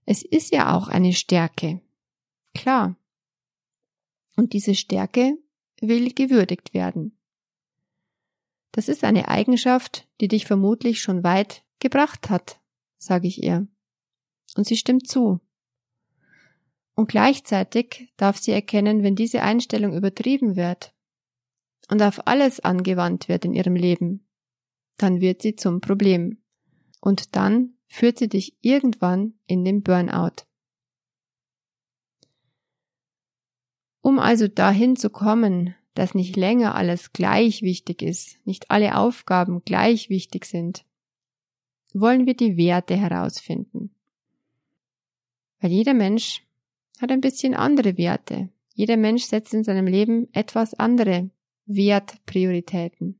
Es 0.05 0.23
ist 0.23 0.51
ja 0.51 0.75
auch 0.75 0.87
eine 0.87 1.13
Stärke. 1.13 1.81
Klar. 2.55 2.95
Und 4.35 4.53
diese 4.53 4.75
Stärke 4.75 5.37
will 5.81 6.13
gewürdigt 6.13 6.73
werden. 6.73 7.18
Das 8.71 8.87
ist 8.87 9.03
eine 9.03 9.27
Eigenschaft, 9.27 10.07
die 10.21 10.27
dich 10.27 10.45
vermutlich 10.45 11.01
schon 11.01 11.23
weit 11.23 11.63
gebracht 11.79 12.29
hat, 12.29 12.59
sage 12.97 13.27
ich 13.27 13.43
ihr. 13.43 13.67
Und 14.55 14.67
sie 14.67 14.77
stimmt 14.77 15.07
zu. 15.07 15.39
Und 16.95 17.07
gleichzeitig 17.07 18.13
darf 18.17 18.37
sie 18.37 18.51
erkennen, 18.51 19.03
wenn 19.03 19.15
diese 19.15 19.41
Einstellung 19.41 19.95
übertrieben 19.95 20.55
wird 20.55 20.93
und 21.89 22.01
auf 22.01 22.27
alles 22.27 22.59
angewandt 22.59 23.29
wird 23.29 23.45
in 23.45 23.53
ihrem 23.53 23.75
Leben, 23.75 24.27
dann 24.97 25.21
wird 25.21 25.41
sie 25.41 25.55
zum 25.55 25.81
Problem. 25.81 26.43
Und 26.99 27.35
dann 27.35 27.75
führt 27.87 28.19
sie 28.19 28.27
dich 28.27 28.57
irgendwann 28.61 29.39
in 29.47 29.63
den 29.63 29.81
Burnout. 29.81 30.43
Um 34.01 34.19
also 34.19 34.47
dahin 34.47 34.95
zu 34.95 35.09
kommen, 35.09 35.75
dass 35.99 36.15
nicht 36.15 36.37
länger 36.37 36.75
alles 36.75 37.11
gleich 37.11 37.61
wichtig 37.61 38.01
ist, 38.01 38.39
nicht 38.45 38.71
alle 38.71 38.95
Aufgaben 38.95 39.63
gleich 39.65 40.09
wichtig 40.09 40.45
sind, 40.45 40.85
wollen 41.93 42.25
wir 42.25 42.35
die 42.35 42.55
Werte 42.55 42.95
herausfinden. 42.95 43.93
Weil 45.59 45.71
jeder 45.71 45.93
Mensch 45.93 46.41
hat 47.01 47.11
ein 47.11 47.19
bisschen 47.19 47.53
andere 47.53 47.97
Werte. 47.97 48.47
Jeder 48.73 48.95
Mensch 48.95 49.23
setzt 49.23 49.53
in 49.53 49.65
seinem 49.65 49.87
Leben 49.87 50.33
etwas 50.33 50.73
andere 50.73 51.31
Wertprioritäten. 51.65 53.19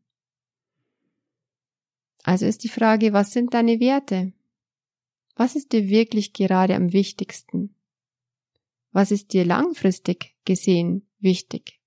Also 2.24 2.46
ist 2.46 2.64
die 2.64 2.70
Frage, 2.70 3.12
was 3.12 3.34
sind 3.34 3.54
deine 3.54 3.82
Werte? 3.82 4.32
Was 5.36 5.58
ist 5.58 5.74
dir 5.74 5.90
wirklich 5.90 6.32
gerade 6.32 6.76
am 6.76 6.94
wichtigsten? 6.94 7.76
Was 8.94 9.12
ist 9.12 9.34
dir 9.34 9.44
langfristig 9.44 10.38
gesehen 10.46 11.06
wichtig? 11.20 11.79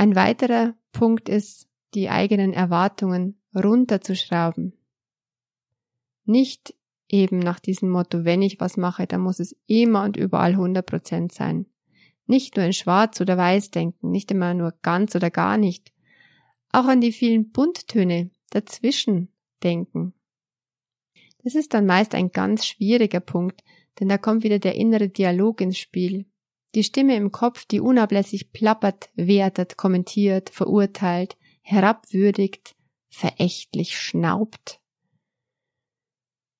Ein 0.00 0.14
weiterer 0.14 0.76
Punkt 0.92 1.28
ist, 1.28 1.66
die 1.94 2.08
eigenen 2.08 2.52
Erwartungen 2.52 3.40
runterzuschrauben. 3.52 4.74
Nicht 6.24 6.72
eben 7.08 7.40
nach 7.40 7.58
diesem 7.58 7.90
Motto, 7.90 8.24
wenn 8.24 8.40
ich 8.40 8.60
was 8.60 8.76
mache, 8.76 9.08
dann 9.08 9.22
muss 9.22 9.40
es 9.40 9.56
immer 9.66 10.04
und 10.04 10.16
überall 10.16 10.52
100 10.52 10.86
Prozent 10.86 11.32
sein. 11.32 11.66
Nicht 12.26 12.54
nur 12.54 12.64
in 12.64 12.72
schwarz 12.72 13.20
oder 13.20 13.36
weiß 13.36 13.72
denken, 13.72 14.12
nicht 14.12 14.30
immer 14.30 14.54
nur 14.54 14.72
ganz 14.82 15.16
oder 15.16 15.30
gar 15.30 15.56
nicht. 15.56 15.92
Auch 16.70 16.84
an 16.84 17.00
die 17.00 17.12
vielen 17.12 17.50
Bunttöne 17.50 18.30
dazwischen 18.50 19.32
denken. 19.64 20.14
Das 21.42 21.56
ist 21.56 21.74
dann 21.74 21.86
meist 21.86 22.14
ein 22.14 22.30
ganz 22.30 22.66
schwieriger 22.66 23.20
Punkt, 23.20 23.64
denn 23.98 24.08
da 24.08 24.16
kommt 24.16 24.44
wieder 24.44 24.60
der 24.60 24.76
innere 24.76 25.08
Dialog 25.08 25.60
ins 25.60 25.78
Spiel. 25.78 26.26
Die 26.74 26.84
Stimme 26.84 27.16
im 27.16 27.32
Kopf, 27.32 27.64
die 27.64 27.80
unablässig 27.80 28.52
plappert, 28.52 29.10
wertet, 29.14 29.76
kommentiert, 29.76 30.50
verurteilt, 30.50 31.36
herabwürdigt, 31.62 32.76
verächtlich 33.08 33.98
schnaubt. 33.98 34.80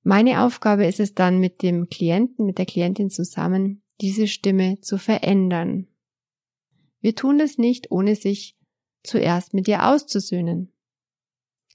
Meine 0.03 0.43
Aufgabe 0.43 0.87
ist 0.87 1.01
es 1.01 1.15
dann 1.15 1.39
mit 1.39 1.63
dem 1.63 1.89
Klienten, 1.89 2.47
mit 2.47 2.59
der 2.59 2.67
Klientin 2.67 3.11
zusammen, 3.11 3.83
diese 4.01 4.27
Stimme 4.27 4.81
zu 4.81 4.97
verändern. 4.97 5.89
Wir 7.01 7.15
tun 7.15 7.39
das 7.39 7.59
nicht, 7.59 7.91
ohne 7.91 8.17
sich 8.17 8.57
zuerst 9.03 9.55
mit 9.55 9.69
ihr 9.69 9.87
auszusöhnen. 9.87 10.73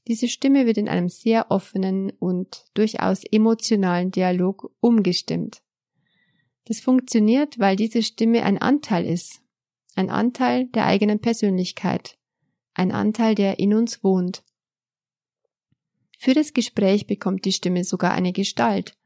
Diese 0.08 0.28
Stimme 0.28 0.66
wird 0.66 0.78
in 0.78 0.90
einem 0.90 1.10
sehr 1.10 1.50
offenen 1.50 2.12
und 2.12 2.66
durchaus 2.74 3.24
emotionalen 3.24 4.12
Dialog 4.12 4.72
umgestimmt. 4.82 5.62
Das 6.65 6.79
funktioniert, 6.79 7.60
weil 7.60 7.75
diese 7.75 8.01
Stimme 8.01 8.43
ein 8.43 8.58
Anteil 8.58 9.05
ist, 9.05 9.41
ein 9.96 10.10
Anteil 10.10 10.67
der 10.67 10.86
eigenen 10.86 11.20
Persönlichkeit, 11.20 12.17
ein 12.74 12.91
Anteil, 12.91 13.36
der 13.36 13.60
in 13.60 13.74
uns 13.74 14.03
wohnt. 14.03 14.43
Für 16.17 16.34
das 16.34 16.53
Gespräch 16.53 17.05
bekommt 17.05 17.46
die 17.46 17.51
Stimme 17.51 17.84
sogar 17.84 18.13
eine 18.13 18.32
Gestalt 18.32 18.98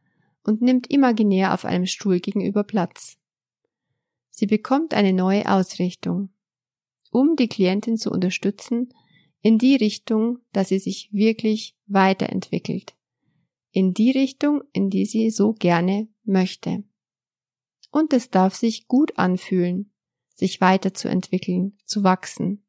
und 0.43 0.61
nimmt 0.61 0.89
imaginär 0.89 1.53
auf 1.53 1.65
einem 1.65 1.87
Stuhl 1.87 2.19
gegenüber 2.19 2.63
Platz. 2.63 3.17
Sie 4.29 4.45
bekommt 4.45 4.93
eine 4.93 5.13
neue 5.13 5.51
Ausrichtung, 5.51 6.29
um 7.11 7.35
die 7.35 7.47
Klientin 7.47 7.97
zu 7.97 8.11
unterstützen, 8.11 8.93
in 9.41 9.57
die 9.57 9.75
Richtung, 9.75 10.39
dass 10.53 10.69
sie 10.69 10.79
sich 10.79 11.09
wirklich 11.11 11.75
weiterentwickelt, 11.87 12.95
in 13.71 13.93
die 13.93 14.11
Richtung, 14.11 14.61
in 14.73 14.89
die 14.89 15.05
sie 15.05 15.31
so 15.31 15.53
gerne 15.53 16.07
möchte. 16.23 16.83
Und 17.89 18.13
es 18.13 18.29
darf 18.29 18.56
sich 18.56 18.88
gut 18.88 19.17
anfühlen, 19.17 19.91
sich 20.34 20.62
weiterzuentwickeln, 20.62 21.77
zu 21.86 22.03
wachsen. 22.03 22.63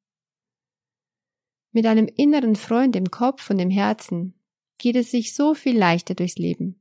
Mit 1.73 1.87
einem 1.87 2.09
inneren 2.17 2.57
Freund 2.57 2.97
im 2.97 3.11
Kopf 3.11 3.51
und 3.51 3.59
im 3.59 3.71
Herzen 3.71 4.35
geht 4.79 4.97
es 4.97 5.11
sich 5.11 5.35
so 5.35 5.55
viel 5.55 5.77
leichter 5.77 6.15
durchs 6.15 6.37
Leben, 6.37 6.81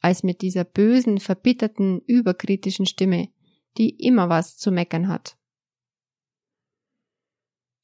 als 0.00 0.22
mit 0.22 0.42
dieser 0.42 0.64
bösen, 0.64 1.18
verbitterten, 1.18 2.00
überkritischen 2.06 2.86
Stimme, 2.86 3.30
die 3.78 3.90
immer 3.90 4.28
was 4.28 4.56
zu 4.56 4.70
meckern 4.70 5.08
hat. 5.08 5.36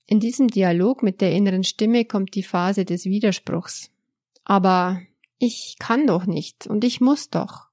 In 0.07 0.21
diesem 0.21 0.49
Dialog 0.49 1.03
mit 1.03 1.21
der 1.21 1.33
inneren 1.33 1.64
Stimme 1.64 2.05
kommt 2.05 2.35
die 2.35 2.43
Phase 2.43 2.85
des 2.85 3.07
Widerspruchs. 3.07 3.90
Aber 4.45 5.01
ich 5.38 5.77
kann 5.79 6.07
doch 6.07 6.27
nicht 6.27 6.67
und 6.67 6.85
ich 6.85 7.01
muss 7.01 7.31
doch. 7.31 7.69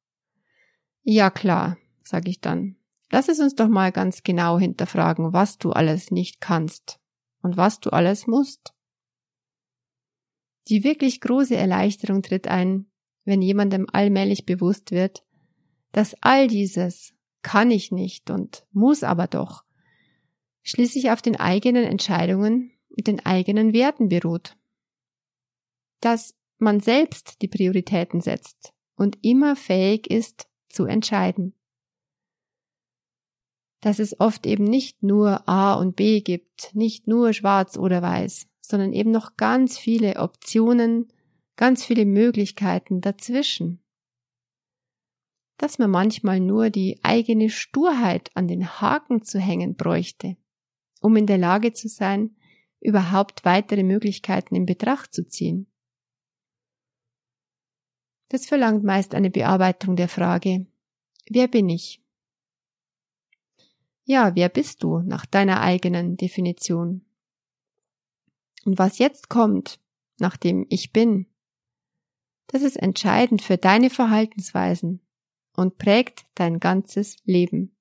Ja 1.03 1.29
klar, 1.29 1.77
sage 2.11 2.29
ich 2.29 2.41
dann. 2.41 2.75
Lass 3.09 3.27
es 3.27 3.39
uns 3.39 3.55
doch 3.55 3.67
mal 3.67 3.91
ganz 3.91 4.23
genau 4.23 4.59
hinterfragen, 4.59 5.33
was 5.33 5.57
du 5.57 5.71
alles 5.71 6.11
nicht 6.11 6.39
kannst 6.39 6.99
und 7.41 7.57
was 7.57 7.79
du 7.79 7.89
alles 7.89 8.27
musst. 8.27 8.73
Die 10.67 10.83
wirklich 10.83 11.19
große 11.21 11.55
Erleichterung 11.55 12.21
tritt 12.21 12.47
ein, 12.47 12.85
wenn 13.25 13.41
jemandem 13.41 13.87
allmählich 13.91 14.45
bewusst 14.45 14.91
wird, 14.91 15.23
dass 15.91 16.15
all 16.21 16.47
dieses 16.47 17.13
kann 17.41 17.71
ich 17.71 17.91
nicht 17.91 18.29
und 18.29 18.65
muss 18.71 19.03
aber 19.03 19.27
doch 19.27 19.63
schließlich 20.63 21.09
auf 21.09 21.21
den 21.21 21.37
eigenen 21.37 21.83
Entscheidungen 21.83 22.71
und 22.89 23.07
den 23.07 23.25
eigenen 23.25 23.73
Werten 23.73 24.09
beruht. 24.09 24.55
Dass 26.01 26.35
man 26.59 26.79
selbst 26.79 27.41
die 27.41 27.47
Prioritäten 27.47 28.21
setzt 28.21 28.73
und 28.95 29.17
immer 29.21 29.55
fähig 29.55 30.09
ist 30.09 30.47
zu 30.69 30.85
entscheiden. 30.85 31.55
Dass 33.81 33.99
es 33.99 34.19
oft 34.19 34.45
eben 34.45 34.63
nicht 34.63 35.03
nur 35.03 35.47
A 35.49 35.73
und 35.73 35.95
B 35.95 36.21
gibt, 36.21 36.73
nicht 36.73 37.07
nur 37.07 37.33
schwarz 37.33 37.77
oder 37.77 38.01
weiß, 38.01 38.47
sondern 38.61 38.93
eben 38.93 39.11
noch 39.11 39.37
ganz 39.37 39.77
viele 39.77 40.17
Optionen, 40.17 41.11
ganz 41.57 41.83
viele 41.83 42.05
Möglichkeiten 42.05 43.01
dazwischen. 43.01 43.83
Dass 45.57 45.77
man 45.79 45.91
manchmal 45.91 46.39
nur 46.39 46.69
die 46.69 46.99
eigene 47.03 47.49
Sturheit 47.49 48.31
an 48.35 48.47
den 48.47 48.67
Haken 48.81 49.23
zu 49.23 49.39
hängen 49.39 49.75
bräuchte 49.75 50.37
um 51.01 51.15
in 51.17 51.25
der 51.25 51.37
Lage 51.37 51.73
zu 51.73 51.89
sein, 51.89 52.35
überhaupt 52.79 53.43
weitere 53.43 53.83
Möglichkeiten 53.83 54.55
in 54.55 54.65
Betracht 54.65 55.13
zu 55.13 55.27
ziehen. 55.27 55.67
Das 58.29 58.45
verlangt 58.45 58.83
meist 58.83 59.13
eine 59.13 59.29
Bearbeitung 59.29 59.97
der 59.97 60.07
Frage, 60.07 60.67
wer 61.29 61.47
bin 61.49 61.67
ich? 61.67 62.00
Ja, 64.11 64.35
wer 64.35 64.49
bist 64.49 64.83
du 64.83 64.99
nach 64.99 65.25
deiner 65.25 65.61
eigenen 65.61 66.17
Definition? 66.17 67.05
Und 68.65 68.77
was 68.77 68.97
jetzt 68.97 69.29
kommt, 69.29 69.79
nach 70.19 70.35
dem 70.35 70.65
Ich 70.67 70.91
bin, 70.91 71.27
das 72.47 72.61
ist 72.61 72.75
entscheidend 72.75 73.41
für 73.41 73.55
deine 73.55 73.89
Verhaltensweisen 73.89 74.99
und 75.55 75.77
prägt 75.77 76.25
dein 76.35 76.59
ganzes 76.59 77.19
Leben. 77.23 77.73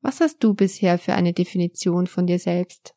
Was 0.00 0.18
hast 0.18 0.42
du 0.42 0.52
bisher 0.52 0.98
für 0.98 1.14
eine 1.14 1.32
Definition 1.32 2.08
von 2.08 2.26
dir 2.26 2.40
selbst? 2.40 2.96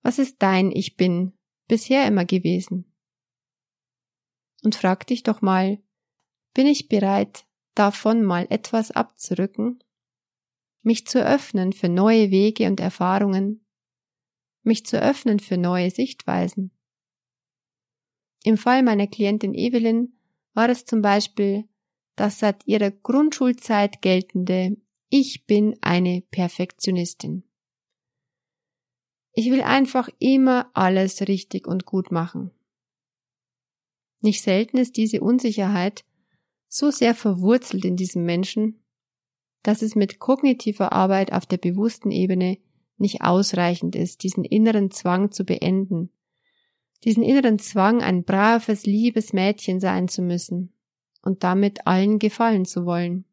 Was 0.00 0.18
ist 0.18 0.36
dein 0.38 0.72
Ich 0.72 0.96
bin 0.96 1.34
bisher 1.68 2.06
immer 2.06 2.24
gewesen? 2.24 2.90
Und 4.64 4.76
frag 4.76 5.06
dich 5.06 5.24
doch 5.24 5.42
mal, 5.42 5.82
bin 6.54 6.66
ich 6.66 6.88
bereit, 6.88 7.44
davon 7.74 8.24
mal 8.24 8.46
etwas 8.48 8.90
abzurücken? 8.92 9.84
Mich 10.82 11.06
zu 11.06 11.24
öffnen 11.24 11.72
für 11.72 11.88
neue 11.88 12.30
Wege 12.30 12.66
und 12.66 12.80
Erfahrungen? 12.80 13.64
Mich 14.62 14.86
zu 14.86 15.00
öffnen 15.00 15.40
für 15.40 15.56
neue 15.56 15.90
Sichtweisen? 15.90 16.70
Im 18.44 18.56
Fall 18.56 18.82
meiner 18.82 19.06
Klientin 19.06 19.54
Evelyn 19.54 20.14
war 20.54 20.68
es 20.68 20.84
zum 20.84 21.02
Beispiel 21.02 21.68
das 22.16 22.38
seit 22.38 22.66
ihrer 22.66 22.90
Grundschulzeit 22.90 24.02
geltende 24.02 24.76
ich 25.12 25.46
bin 25.46 25.76
eine 25.80 26.22
Perfektionistin. 26.30 27.42
Ich 29.32 29.50
will 29.50 29.62
einfach 29.62 30.08
immer 30.20 30.70
alles 30.72 31.26
richtig 31.26 31.66
und 31.66 31.84
gut 31.84 32.12
machen. 32.12 32.52
Nicht 34.22 34.42
selten 34.42 34.76
ist 34.76 34.96
diese 34.96 35.20
Unsicherheit 35.20 36.04
so 36.68 36.92
sehr 36.92 37.16
verwurzelt 37.16 37.84
in 37.84 37.96
diesem 37.96 38.24
Menschen, 38.24 38.84
dass 39.62 39.82
es 39.82 39.94
mit 39.94 40.18
kognitiver 40.18 40.92
Arbeit 40.92 41.32
auf 41.32 41.46
der 41.46 41.58
bewussten 41.58 42.10
Ebene 42.10 42.58
nicht 42.96 43.22
ausreichend 43.22 43.96
ist, 43.96 44.22
diesen 44.22 44.44
inneren 44.44 44.90
Zwang 44.90 45.32
zu 45.32 45.44
beenden, 45.44 46.10
diesen 47.04 47.22
inneren 47.22 47.58
Zwang, 47.58 48.02
ein 48.02 48.24
braves, 48.24 48.84
liebes 48.84 49.32
Mädchen 49.32 49.80
sein 49.80 50.08
zu 50.08 50.22
müssen 50.22 50.72
und 51.22 51.44
damit 51.44 51.86
allen 51.86 52.18
gefallen 52.18 52.64
zu 52.64 52.84
wollen. 52.84 53.24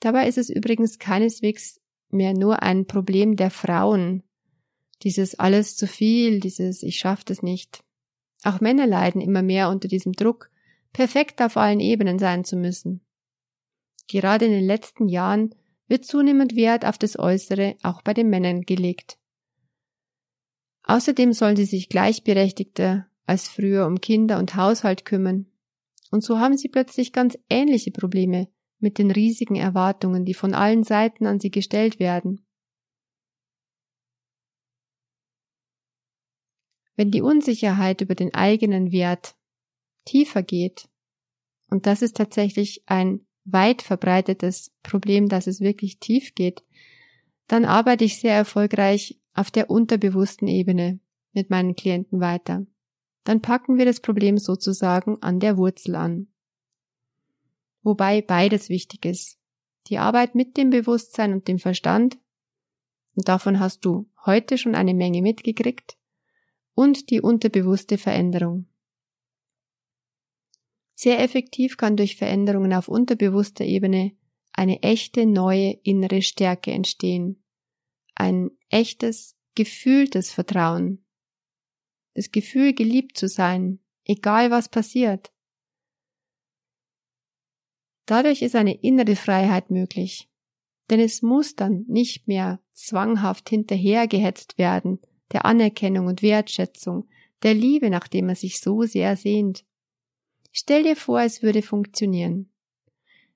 Dabei 0.00 0.28
ist 0.28 0.38
es 0.38 0.48
übrigens 0.48 0.98
keineswegs 0.98 1.80
mehr 2.08 2.32
nur 2.32 2.62
ein 2.62 2.86
Problem 2.86 3.36
der 3.36 3.50
Frauen. 3.50 4.22
Dieses 5.02 5.38
alles 5.38 5.76
zu 5.76 5.86
viel, 5.86 6.40
dieses 6.40 6.82
ich 6.82 6.98
schaff 6.98 7.22
das 7.22 7.42
nicht. 7.42 7.84
Auch 8.42 8.60
Männer 8.60 8.86
leiden 8.86 9.20
immer 9.20 9.42
mehr 9.42 9.68
unter 9.68 9.88
diesem 9.88 10.12
Druck, 10.12 10.50
perfekt 10.92 11.42
auf 11.42 11.56
allen 11.56 11.80
Ebenen 11.80 12.18
sein 12.18 12.44
zu 12.44 12.56
müssen. 12.56 13.02
Gerade 14.10 14.46
in 14.46 14.50
den 14.50 14.66
letzten 14.66 15.06
Jahren 15.08 15.54
wird 15.86 16.04
zunehmend 16.04 16.56
Wert 16.56 16.84
auf 16.84 16.98
das 16.98 17.16
Äußere 17.16 17.76
auch 17.84 18.02
bei 18.02 18.12
den 18.12 18.28
Männern 18.28 18.62
gelegt. 18.62 19.18
Außerdem 20.82 21.32
sollen 21.32 21.54
sie 21.54 21.64
sich 21.64 21.88
gleichberechtigter 21.88 23.06
als 23.24 23.46
früher 23.46 23.86
um 23.86 24.00
Kinder 24.00 24.40
und 24.40 24.56
Haushalt 24.56 25.04
kümmern. 25.04 25.46
Und 26.10 26.24
so 26.24 26.40
haben 26.40 26.56
sie 26.56 26.68
plötzlich 26.68 27.12
ganz 27.12 27.38
ähnliche 27.48 27.92
Probleme 27.92 28.48
mit 28.80 28.98
den 28.98 29.12
riesigen 29.12 29.54
Erwartungen, 29.54 30.24
die 30.24 30.34
von 30.34 30.54
allen 30.54 30.82
Seiten 30.82 31.26
an 31.26 31.38
sie 31.38 31.52
gestellt 31.52 32.00
werden. 32.00 32.44
wenn 36.96 37.10
die 37.10 37.22
Unsicherheit 37.22 38.02
über 38.02 38.14
den 38.14 38.34
eigenen 38.34 38.92
Wert 38.92 39.34
tiefer 40.04 40.42
geht, 40.42 40.86
und 41.70 41.86
das 41.86 42.02
ist 42.02 42.18
tatsächlich 42.18 42.82
ein 42.84 43.26
weit 43.52 43.82
verbreitetes 43.82 44.72
Problem, 44.82 45.28
dass 45.28 45.46
es 45.46 45.60
wirklich 45.60 45.98
tief 45.98 46.34
geht, 46.34 46.62
dann 47.46 47.64
arbeite 47.64 48.04
ich 48.04 48.18
sehr 48.18 48.34
erfolgreich 48.34 49.18
auf 49.34 49.50
der 49.50 49.70
unterbewussten 49.70 50.48
Ebene 50.48 51.00
mit 51.32 51.50
meinen 51.50 51.76
Klienten 51.76 52.20
weiter. 52.20 52.66
Dann 53.24 53.40
packen 53.40 53.76
wir 53.76 53.84
das 53.84 54.00
Problem 54.00 54.38
sozusagen 54.38 55.18
an 55.22 55.40
der 55.40 55.56
Wurzel 55.56 55.94
an. 55.94 56.28
Wobei 57.82 58.22
beides 58.22 58.68
wichtig 58.68 59.04
ist. 59.04 59.38
Die 59.88 59.98
Arbeit 59.98 60.34
mit 60.34 60.56
dem 60.56 60.70
Bewusstsein 60.70 61.32
und 61.32 61.48
dem 61.48 61.58
Verstand, 61.58 62.18
und 63.16 63.28
davon 63.28 63.58
hast 63.58 63.84
du 63.84 64.08
heute 64.24 64.56
schon 64.58 64.74
eine 64.74 64.94
Menge 64.94 65.22
mitgekriegt, 65.22 65.96
und 66.74 67.10
die 67.10 67.20
unterbewusste 67.20 67.98
Veränderung. 67.98 68.66
Sehr 71.02 71.18
effektiv 71.20 71.78
kann 71.78 71.96
durch 71.96 72.16
Veränderungen 72.16 72.74
auf 72.74 72.86
unterbewusster 72.86 73.64
Ebene 73.64 74.12
eine 74.52 74.82
echte 74.82 75.24
neue 75.24 75.70
innere 75.82 76.20
Stärke 76.20 76.72
entstehen. 76.72 77.42
Ein 78.14 78.50
echtes, 78.68 79.34
gefühltes 79.54 80.30
Vertrauen. 80.30 81.02
Das 82.12 82.32
Gefühl, 82.32 82.74
geliebt 82.74 83.16
zu 83.16 83.28
sein, 83.28 83.78
egal 84.04 84.50
was 84.50 84.68
passiert. 84.68 85.32
Dadurch 88.04 88.42
ist 88.42 88.54
eine 88.54 88.74
innere 88.74 89.16
Freiheit 89.16 89.70
möglich. 89.70 90.28
Denn 90.90 91.00
es 91.00 91.22
muss 91.22 91.56
dann 91.56 91.86
nicht 91.88 92.28
mehr 92.28 92.60
zwanghaft 92.74 93.48
hinterhergehetzt 93.48 94.58
werden, 94.58 95.00
der 95.32 95.46
Anerkennung 95.46 96.08
und 96.08 96.20
Wertschätzung, 96.20 97.08
der 97.42 97.54
Liebe, 97.54 97.88
nach 97.88 98.06
dem 98.06 98.28
er 98.28 98.36
sich 98.36 98.60
so 98.60 98.82
sehr 98.82 99.16
sehnt. 99.16 99.64
Stell 100.52 100.82
dir 100.82 100.96
vor, 100.96 101.20
es 101.20 101.42
würde 101.42 101.62
funktionieren. 101.62 102.52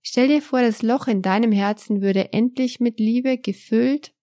Stell 0.02 0.28
dir 0.28 0.42
vor, 0.42 0.60
das 0.60 0.82
Loch 0.82 1.06
in 1.06 1.22
deinem 1.22 1.52
Herzen 1.52 2.02
würde 2.02 2.32
endlich 2.32 2.80
mit 2.80 2.98
Liebe 2.98 3.38
gefüllt 3.38 4.14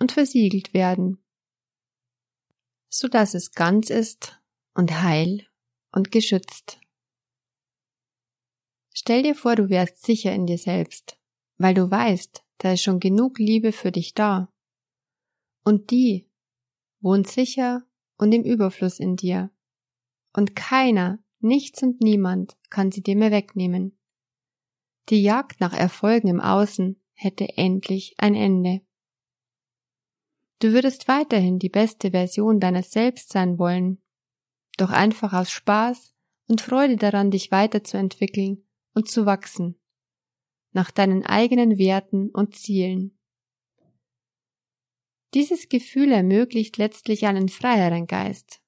und 0.00 0.12
versiegelt 0.12 0.74
werden, 0.74 1.22
so 2.88 3.06
dass 3.06 3.34
es 3.34 3.52
ganz 3.52 3.90
ist 3.90 4.40
und 4.74 5.02
heil 5.02 5.46
und 5.92 6.10
geschützt. 6.10 6.80
Stell 8.92 9.22
dir 9.22 9.34
vor, 9.34 9.54
du 9.54 9.68
wärst 9.68 10.04
sicher 10.04 10.32
in 10.34 10.46
dir 10.46 10.58
selbst, 10.58 11.16
weil 11.58 11.74
du 11.74 11.90
weißt, 11.90 12.42
da 12.58 12.72
ist 12.72 12.82
schon 12.82 12.98
genug 12.98 13.38
Liebe 13.38 13.72
für 13.72 13.92
dich 13.92 14.14
da. 14.14 14.52
Und 15.64 15.90
die 15.90 16.28
wohnt 17.00 17.28
sicher 17.28 17.84
und 18.18 18.32
im 18.32 18.42
Überfluss 18.42 18.98
in 18.98 19.16
dir. 19.16 19.50
Und 20.32 20.56
keiner 20.56 21.22
Nichts 21.40 21.82
und 21.82 22.00
niemand 22.00 22.56
kann 22.68 22.92
sie 22.92 23.02
dir 23.02 23.16
mehr 23.16 23.30
wegnehmen. 23.30 23.98
Die 25.08 25.22
Jagd 25.22 25.60
nach 25.60 25.72
Erfolgen 25.72 26.28
im 26.28 26.40
Außen 26.40 27.02
hätte 27.14 27.56
endlich 27.56 28.14
ein 28.18 28.34
Ende. 28.34 28.82
Du 30.60 30.72
würdest 30.72 31.08
weiterhin 31.08 31.58
die 31.58 31.70
beste 31.70 32.10
Version 32.10 32.60
deines 32.60 32.90
Selbst 32.90 33.32
sein 33.32 33.58
wollen, 33.58 34.02
doch 34.76 34.90
einfach 34.90 35.32
aus 35.32 35.50
Spaß 35.50 36.14
und 36.48 36.60
Freude 36.60 36.96
daran, 36.96 37.30
dich 37.30 37.50
weiterzuentwickeln 37.50 38.66
und 38.94 39.08
zu 39.08 39.24
wachsen, 39.24 39.80
nach 40.72 40.90
deinen 40.90 41.24
eigenen 41.24 41.78
Werten 41.78 42.28
und 42.30 42.54
Zielen. 42.54 43.18
Dieses 45.32 45.68
Gefühl 45.68 46.12
ermöglicht 46.12 46.76
letztlich 46.76 47.26
einen 47.26 47.48
freieren 47.48 48.06
Geist, 48.06 48.60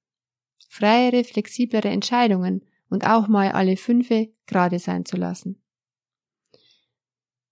freiere, 0.72 1.22
flexiblere 1.22 1.88
Entscheidungen 1.88 2.64
und 2.88 3.06
auch 3.06 3.28
mal 3.28 3.52
alle 3.52 3.76
fünfe 3.76 4.30
gerade 4.46 4.78
sein 4.78 5.04
zu 5.04 5.18
lassen. 5.18 5.61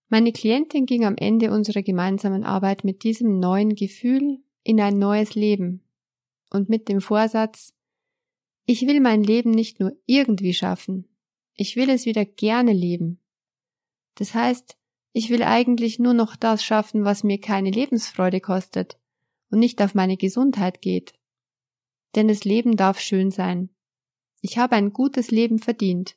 Meine 0.08 0.32
Klientin 0.32 0.86
ging 0.86 1.04
am 1.04 1.16
Ende 1.18 1.50
unserer 1.50 1.82
gemeinsamen 1.82 2.44
Arbeit 2.44 2.82
mit 2.82 3.04
diesem 3.04 3.38
neuen 3.38 3.74
Gefühl 3.74 4.38
in 4.62 4.80
ein 4.80 4.98
neues 4.98 5.34
Leben 5.34 5.82
und 6.48 6.70
mit 6.70 6.88
dem 6.88 7.02
Vorsatz, 7.02 7.74
ich 8.64 8.86
will 8.86 9.00
mein 9.00 9.22
Leben 9.22 9.50
nicht 9.50 9.80
nur 9.80 9.92
irgendwie 10.06 10.54
schaffen, 10.54 11.06
ich 11.54 11.76
will 11.76 11.90
es 11.90 12.06
wieder 12.06 12.24
gerne 12.24 12.72
leben. 12.72 13.20
Das 14.14 14.32
heißt, 14.32 14.78
ich 15.12 15.28
will 15.28 15.42
eigentlich 15.42 15.98
nur 15.98 16.14
noch 16.14 16.36
das 16.36 16.64
schaffen, 16.64 17.04
was 17.04 17.22
mir 17.22 17.38
keine 17.38 17.70
Lebensfreude 17.70 18.40
kostet 18.40 18.98
und 19.50 19.58
nicht 19.58 19.82
auf 19.82 19.94
meine 19.94 20.16
Gesundheit 20.16 20.80
geht 20.80 21.19
denn 22.14 22.28
das 22.28 22.44
Leben 22.44 22.76
darf 22.76 23.00
schön 23.00 23.30
sein. 23.30 23.70
Ich 24.40 24.58
habe 24.58 24.76
ein 24.76 24.92
gutes 24.92 25.30
Leben 25.30 25.58
verdient. 25.58 26.16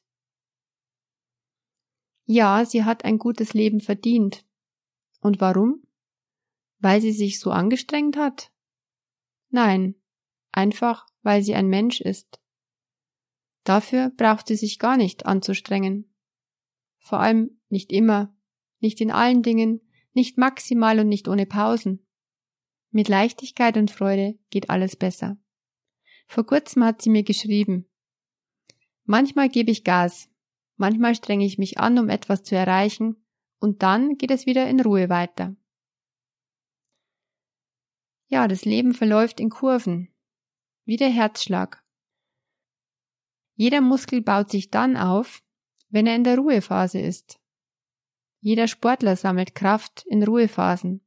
Ja, 2.26 2.66
sie 2.66 2.84
hat 2.84 3.04
ein 3.06 3.18
gutes 3.20 3.54
Leben 3.54 3.82
verdient. 3.82 4.46
Und 5.20 5.42
warum? 5.42 5.84
Weil 6.80 7.02
sie 7.02 7.12
sich 7.12 7.40
so 7.40 7.52
angestrengt 7.52 8.18
hat? 8.18 8.52
Nein, 9.50 9.96
einfach 10.52 11.06
weil 11.22 11.42
sie 11.44 11.56
ein 11.56 11.68
Mensch 11.68 12.02
ist. 12.02 12.40
Dafür 13.64 14.10
braucht 14.10 14.48
sie 14.48 14.56
sich 14.56 14.78
gar 14.78 14.98
nicht 14.98 15.26
anzustrengen. 15.26 16.14
Vor 16.98 17.20
allem 17.20 17.60
nicht 17.70 17.92
immer, 17.92 18.36
nicht 18.80 19.00
in 19.02 19.12
allen 19.12 19.42
Dingen, 19.42 19.82
nicht 20.14 20.38
maximal 20.38 21.00
und 21.00 21.08
nicht 21.08 21.28
ohne 21.28 21.46
Pausen. 21.46 22.06
Mit 22.92 23.08
Leichtigkeit 23.08 23.78
und 23.78 23.90
Freude 23.90 24.38
geht 24.50 24.70
alles 24.70 24.96
besser. 24.96 25.38
Vor 26.26 26.46
kurzem 26.46 26.84
hat 26.84 27.02
sie 27.02 27.10
mir 27.10 27.24
geschrieben. 27.24 27.88
Manchmal 29.06 29.50
gebe 29.50 29.72
ich 29.72 29.84
Gas, 29.84 30.30
manchmal 30.78 31.16
strenge 31.16 31.46
ich 31.46 31.58
mich 31.58 31.78
an, 31.80 32.00
um 32.00 32.10
etwas 32.10 32.44
zu 32.44 32.56
erreichen, 32.56 33.26
und 33.60 33.84
dann 33.84 34.18
geht 34.18 34.32
es 34.32 34.46
wieder 34.46 34.68
in 34.70 34.80
Ruhe 34.80 35.10
weiter. 35.10 35.56
Ja, 38.28 38.48
das 38.48 38.66
Leben 38.66 38.94
verläuft 38.94 39.40
in 39.40 39.50
Kurven, 39.50 40.14
wie 40.86 40.98
der 40.98 41.10
Herzschlag. 41.10 41.84
Jeder 43.56 43.82
Muskel 43.82 44.22
baut 44.22 44.50
sich 44.50 44.72
dann 44.72 44.98
auf, 44.98 45.44
wenn 45.90 46.08
er 46.08 46.16
in 46.16 46.24
der 46.24 46.38
Ruhephase 46.38 47.00
ist. 47.00 47.40
Jeder 48.40 48.68
Sportler 48.68 49.16
sammelt 49.16 49.56
Kraft 49.56 50.06
in 50.08 50.24
Ruhephasen. 50.24 51.06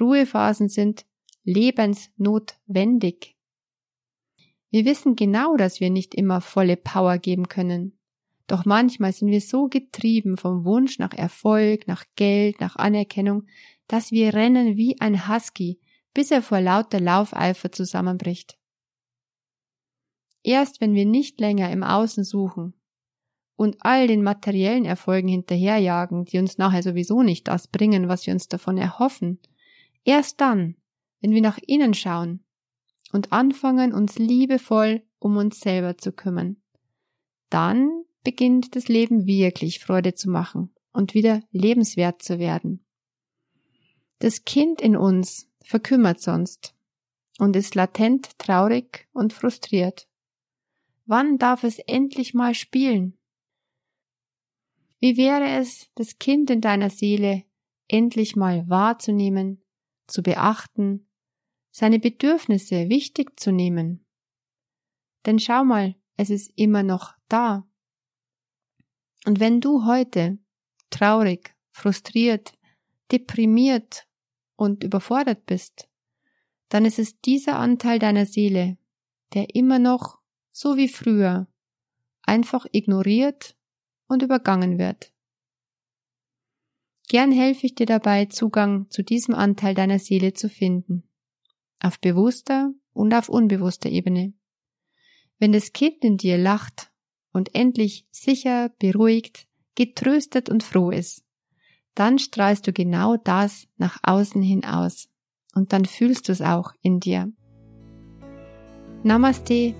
Ruhephasen 0.00 0.68
sind 0.68 1.06
lebensnotwendig. 1.44 3.33
Wir 4.74 4.84
wissen 4.86 5.14
genau, 5.14 5.56
dass 5.56 5.78
wir 5.78 5.88
nicht 5.88 6.16
immer 6.16 6.40
volle 6.40 6.76
Power 6.76 7.18
geben 7.18 7.46
können. 7.46 7.96
Doch 8.48 8.64
manchmal 8.64 9.12
sind 9.12 9.28
wir 9.28 9.40
so 9.40 9.68
getrieben 9.68 10.36
vom 10.36 10.64
Wunsch 10.64 10.98
nach 10.98 11.12
Erfolg, 11.12 11.86
nach 11.86 12.04
Geld, 12.16 12.60
nach 12.60 12.74
Anerkennung, 12.74 13.44
dass 13.86 14.10
wir 14.10 14.34
rennen 14.34 14.76
wie 14.76 15.00
ein 15.00 15.28
Husky, 15.28 15.78
bis 16.12 16.32
er 16.32 16.42
vor 16.42 16.60
lauter 16.60 16.98
Laufeifer 16.98 17.70
zusammenbricht. 17.70 18.58
Erst 20.42 20.80
wenn 20.80 20.94
wir 20.94 21.06
nicht 21.06 21.38
länger 21.38 21.70
im 21.70 21.84
Außen 21.84 22.24
suchen 22.24 22.74
und 23.54 23.76
all 23.78 24.08
den 24.08 24.24
materiellen 24.24 24.86
Erfolgen 24.86 25.28
hinterherjagen, 25.28 26.24
die 26.24 26.38
uns 26.38 26.58
nachher 26.58 26.82
sowieso 26.82 27.22
nicht 27.22 27.46
das 27.46 27.68
bringen, 27.68 28.08
was 28.08 28.26
wir 28.26 28.34
uns 28.34 28.48
davon 28.48 28.76
erhoffen, 28.76 29.38
erst 30.02 30.40
dann, 30.40 30.74
wenn 31.20 31.30
wir 31.30 31.42
nach 31.42 31.58
innen 31.64 31.94
schauen, 31.94 32.43
und 33.14 33.32
anfangen, 33.32 33.94
uns 33.94 34.18
liebevoll 34.18 35.04
um 35.20 35.36
uns 35.36 35.60
selber 35.60 35.96
zu 35.96 36.10
kümmern. 36.10 36.56
Dann 37.48 38.02
beginnt 38.24 38.74
das 38.74 38.88
Leben 38.88 39.24
wirklich 39.24 39.78
Freude 39.78 40.14
zu 40.14 40.28
machen 40.28 40.74
und 40.92 41.14
wieder 41.14 41.40
lebenswert 41.52 42.22
zu 42.22 42.40
werden. 42.40 42.84
Das 44.18 44.44
Kind 44.44 44.80
in 44.80 44.96
uns 44.96 45.48
verkümmert 45.62 46.20
sonst 46.20 46.74
und 47.38 47.54
ist 47.54 47.76
latent 47.76 48.36
traurig 48.38 49.06
und 49.12 49.32
frustriert. 49.32 50.08
Wann 51.06 51.38
darf 51.38 51.62
es 51.62 51.78
endlich 51.78 52.34
mal 52.34 52.54
spielen? 52.54 53.16
Wie 54.98 55.16
wäre 55.16 55.60
es, 55.60 55.88
das 55.94 56.18
Kind 56.18 56.50
in 56.50 56.60
deiner 56.60 56.90
Seele 56.90 57.44
endlich 57.86 58.34
mal 58.34 58.68
wahrzunehmen, 58.68 59.62
zu 60.08 60.22
beachten 60.22 61.06
seine 61.76 61.98
Bedürfnisse 61.98 62.88
wichtig 62.88 63.40
zu 63.40 63.50
nehmen. 63.50 64.06
Denn 65.26 65.40
schau 65.40 65.64
mal, 65.64 65.96
es 66.16 66.30
ist 66.30 66.52
immer 66.54 66.84
noch 66.84 67.14
da. 67.26 67.66
Und 69.26 69.40
wenn 69.40 69.60
du 69.60 69.84
heute 69.84 70.38
traurig, 70.90 71.56
frustriert, 71.72 72.52
deprimiert 73.10 74.06
und 74.54 74.84
überfordert 74.84 75.46
bist, 75.46 75.88
dann 76.68 76.84
ist 76.84 77.00
es 77.00 77.20
dieser 77.20 77.58
Anteil 77.58 77.98
deiner 77.98 78.26
Seele, 78.26 78.78
der 79.32 79.56
immer 79.56 79.80
noch, 79.80 80.20
so 80.52 80.76
wie 80.76 80.88
früher, 80.88 81.48
einfach 82.22 82.66
ignoriert 82.70 83.56
und 84.06 84.22
übergangen 84.22 84.78
wird. 84.78 85.12
Gern 87.08 87.32
helfe 87.32 87.66
ich 87.66 87.74
dir 87.74 87.86
dabei, 87.86 88.26
Zugang 88.26 88.88
zu 88.90 89.02
diesem 89.02 89.34
Anteil 89.34 89.74
deiner 89.74 89.98
Seele 89.98 90.34
zu 90.34 90.48
finden 90.48 91.08
auf 91.84 92.00
bewusster 92.00 92.72
und 92.92 93.14
auf 93.14 93.28
unbewusster 93.28 93.90
Ebene. 93.90 94.32
Wenn 95.38 95.52
das 95.52 95.72
Kind 95.72 96.04
in 96.04 96.16
dir 96.16 96.38
lacht 96.38 96.90
und 97.32 97.54
endlich 97.54 98.06
sicher, 98.10 98.70
beruhigt, 98.78 99.46
getröstet 99.74 100.48
und 100.48 100.62
froh 100.62 100.90
ist, 100.90 101.22
dann 101.94 102.18
strahlst 102.18 102.66
du 102.66 102.72
genau 102.72 103.16
das 103.16 103.66
nach 103.76 103.98
außen 104.02 104.42
hin 104.42 104.64
aus. 104.64 105.08
Und 105.54 105.72
dann 105.72 105.84
fühlst 105.84 106.28
du 106.28 106.32
es 106.32 106.40
auch 106.40 106.72
in 106.82 107.00
dir. 107.00 107.32
Namaste. 109.02 109.74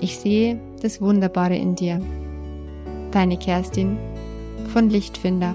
Ich 0.00 0.18
sehe 0.18 0.60
das 0.80 1.00
Wunderbare 1.00 1.56
in 1.56 1.74
dir. 1.74 2.00
Deine 3.10 3.38
Kerstin 3.38 3.98
von 4.72 4.88
Lichtfinder. 4.90 5.54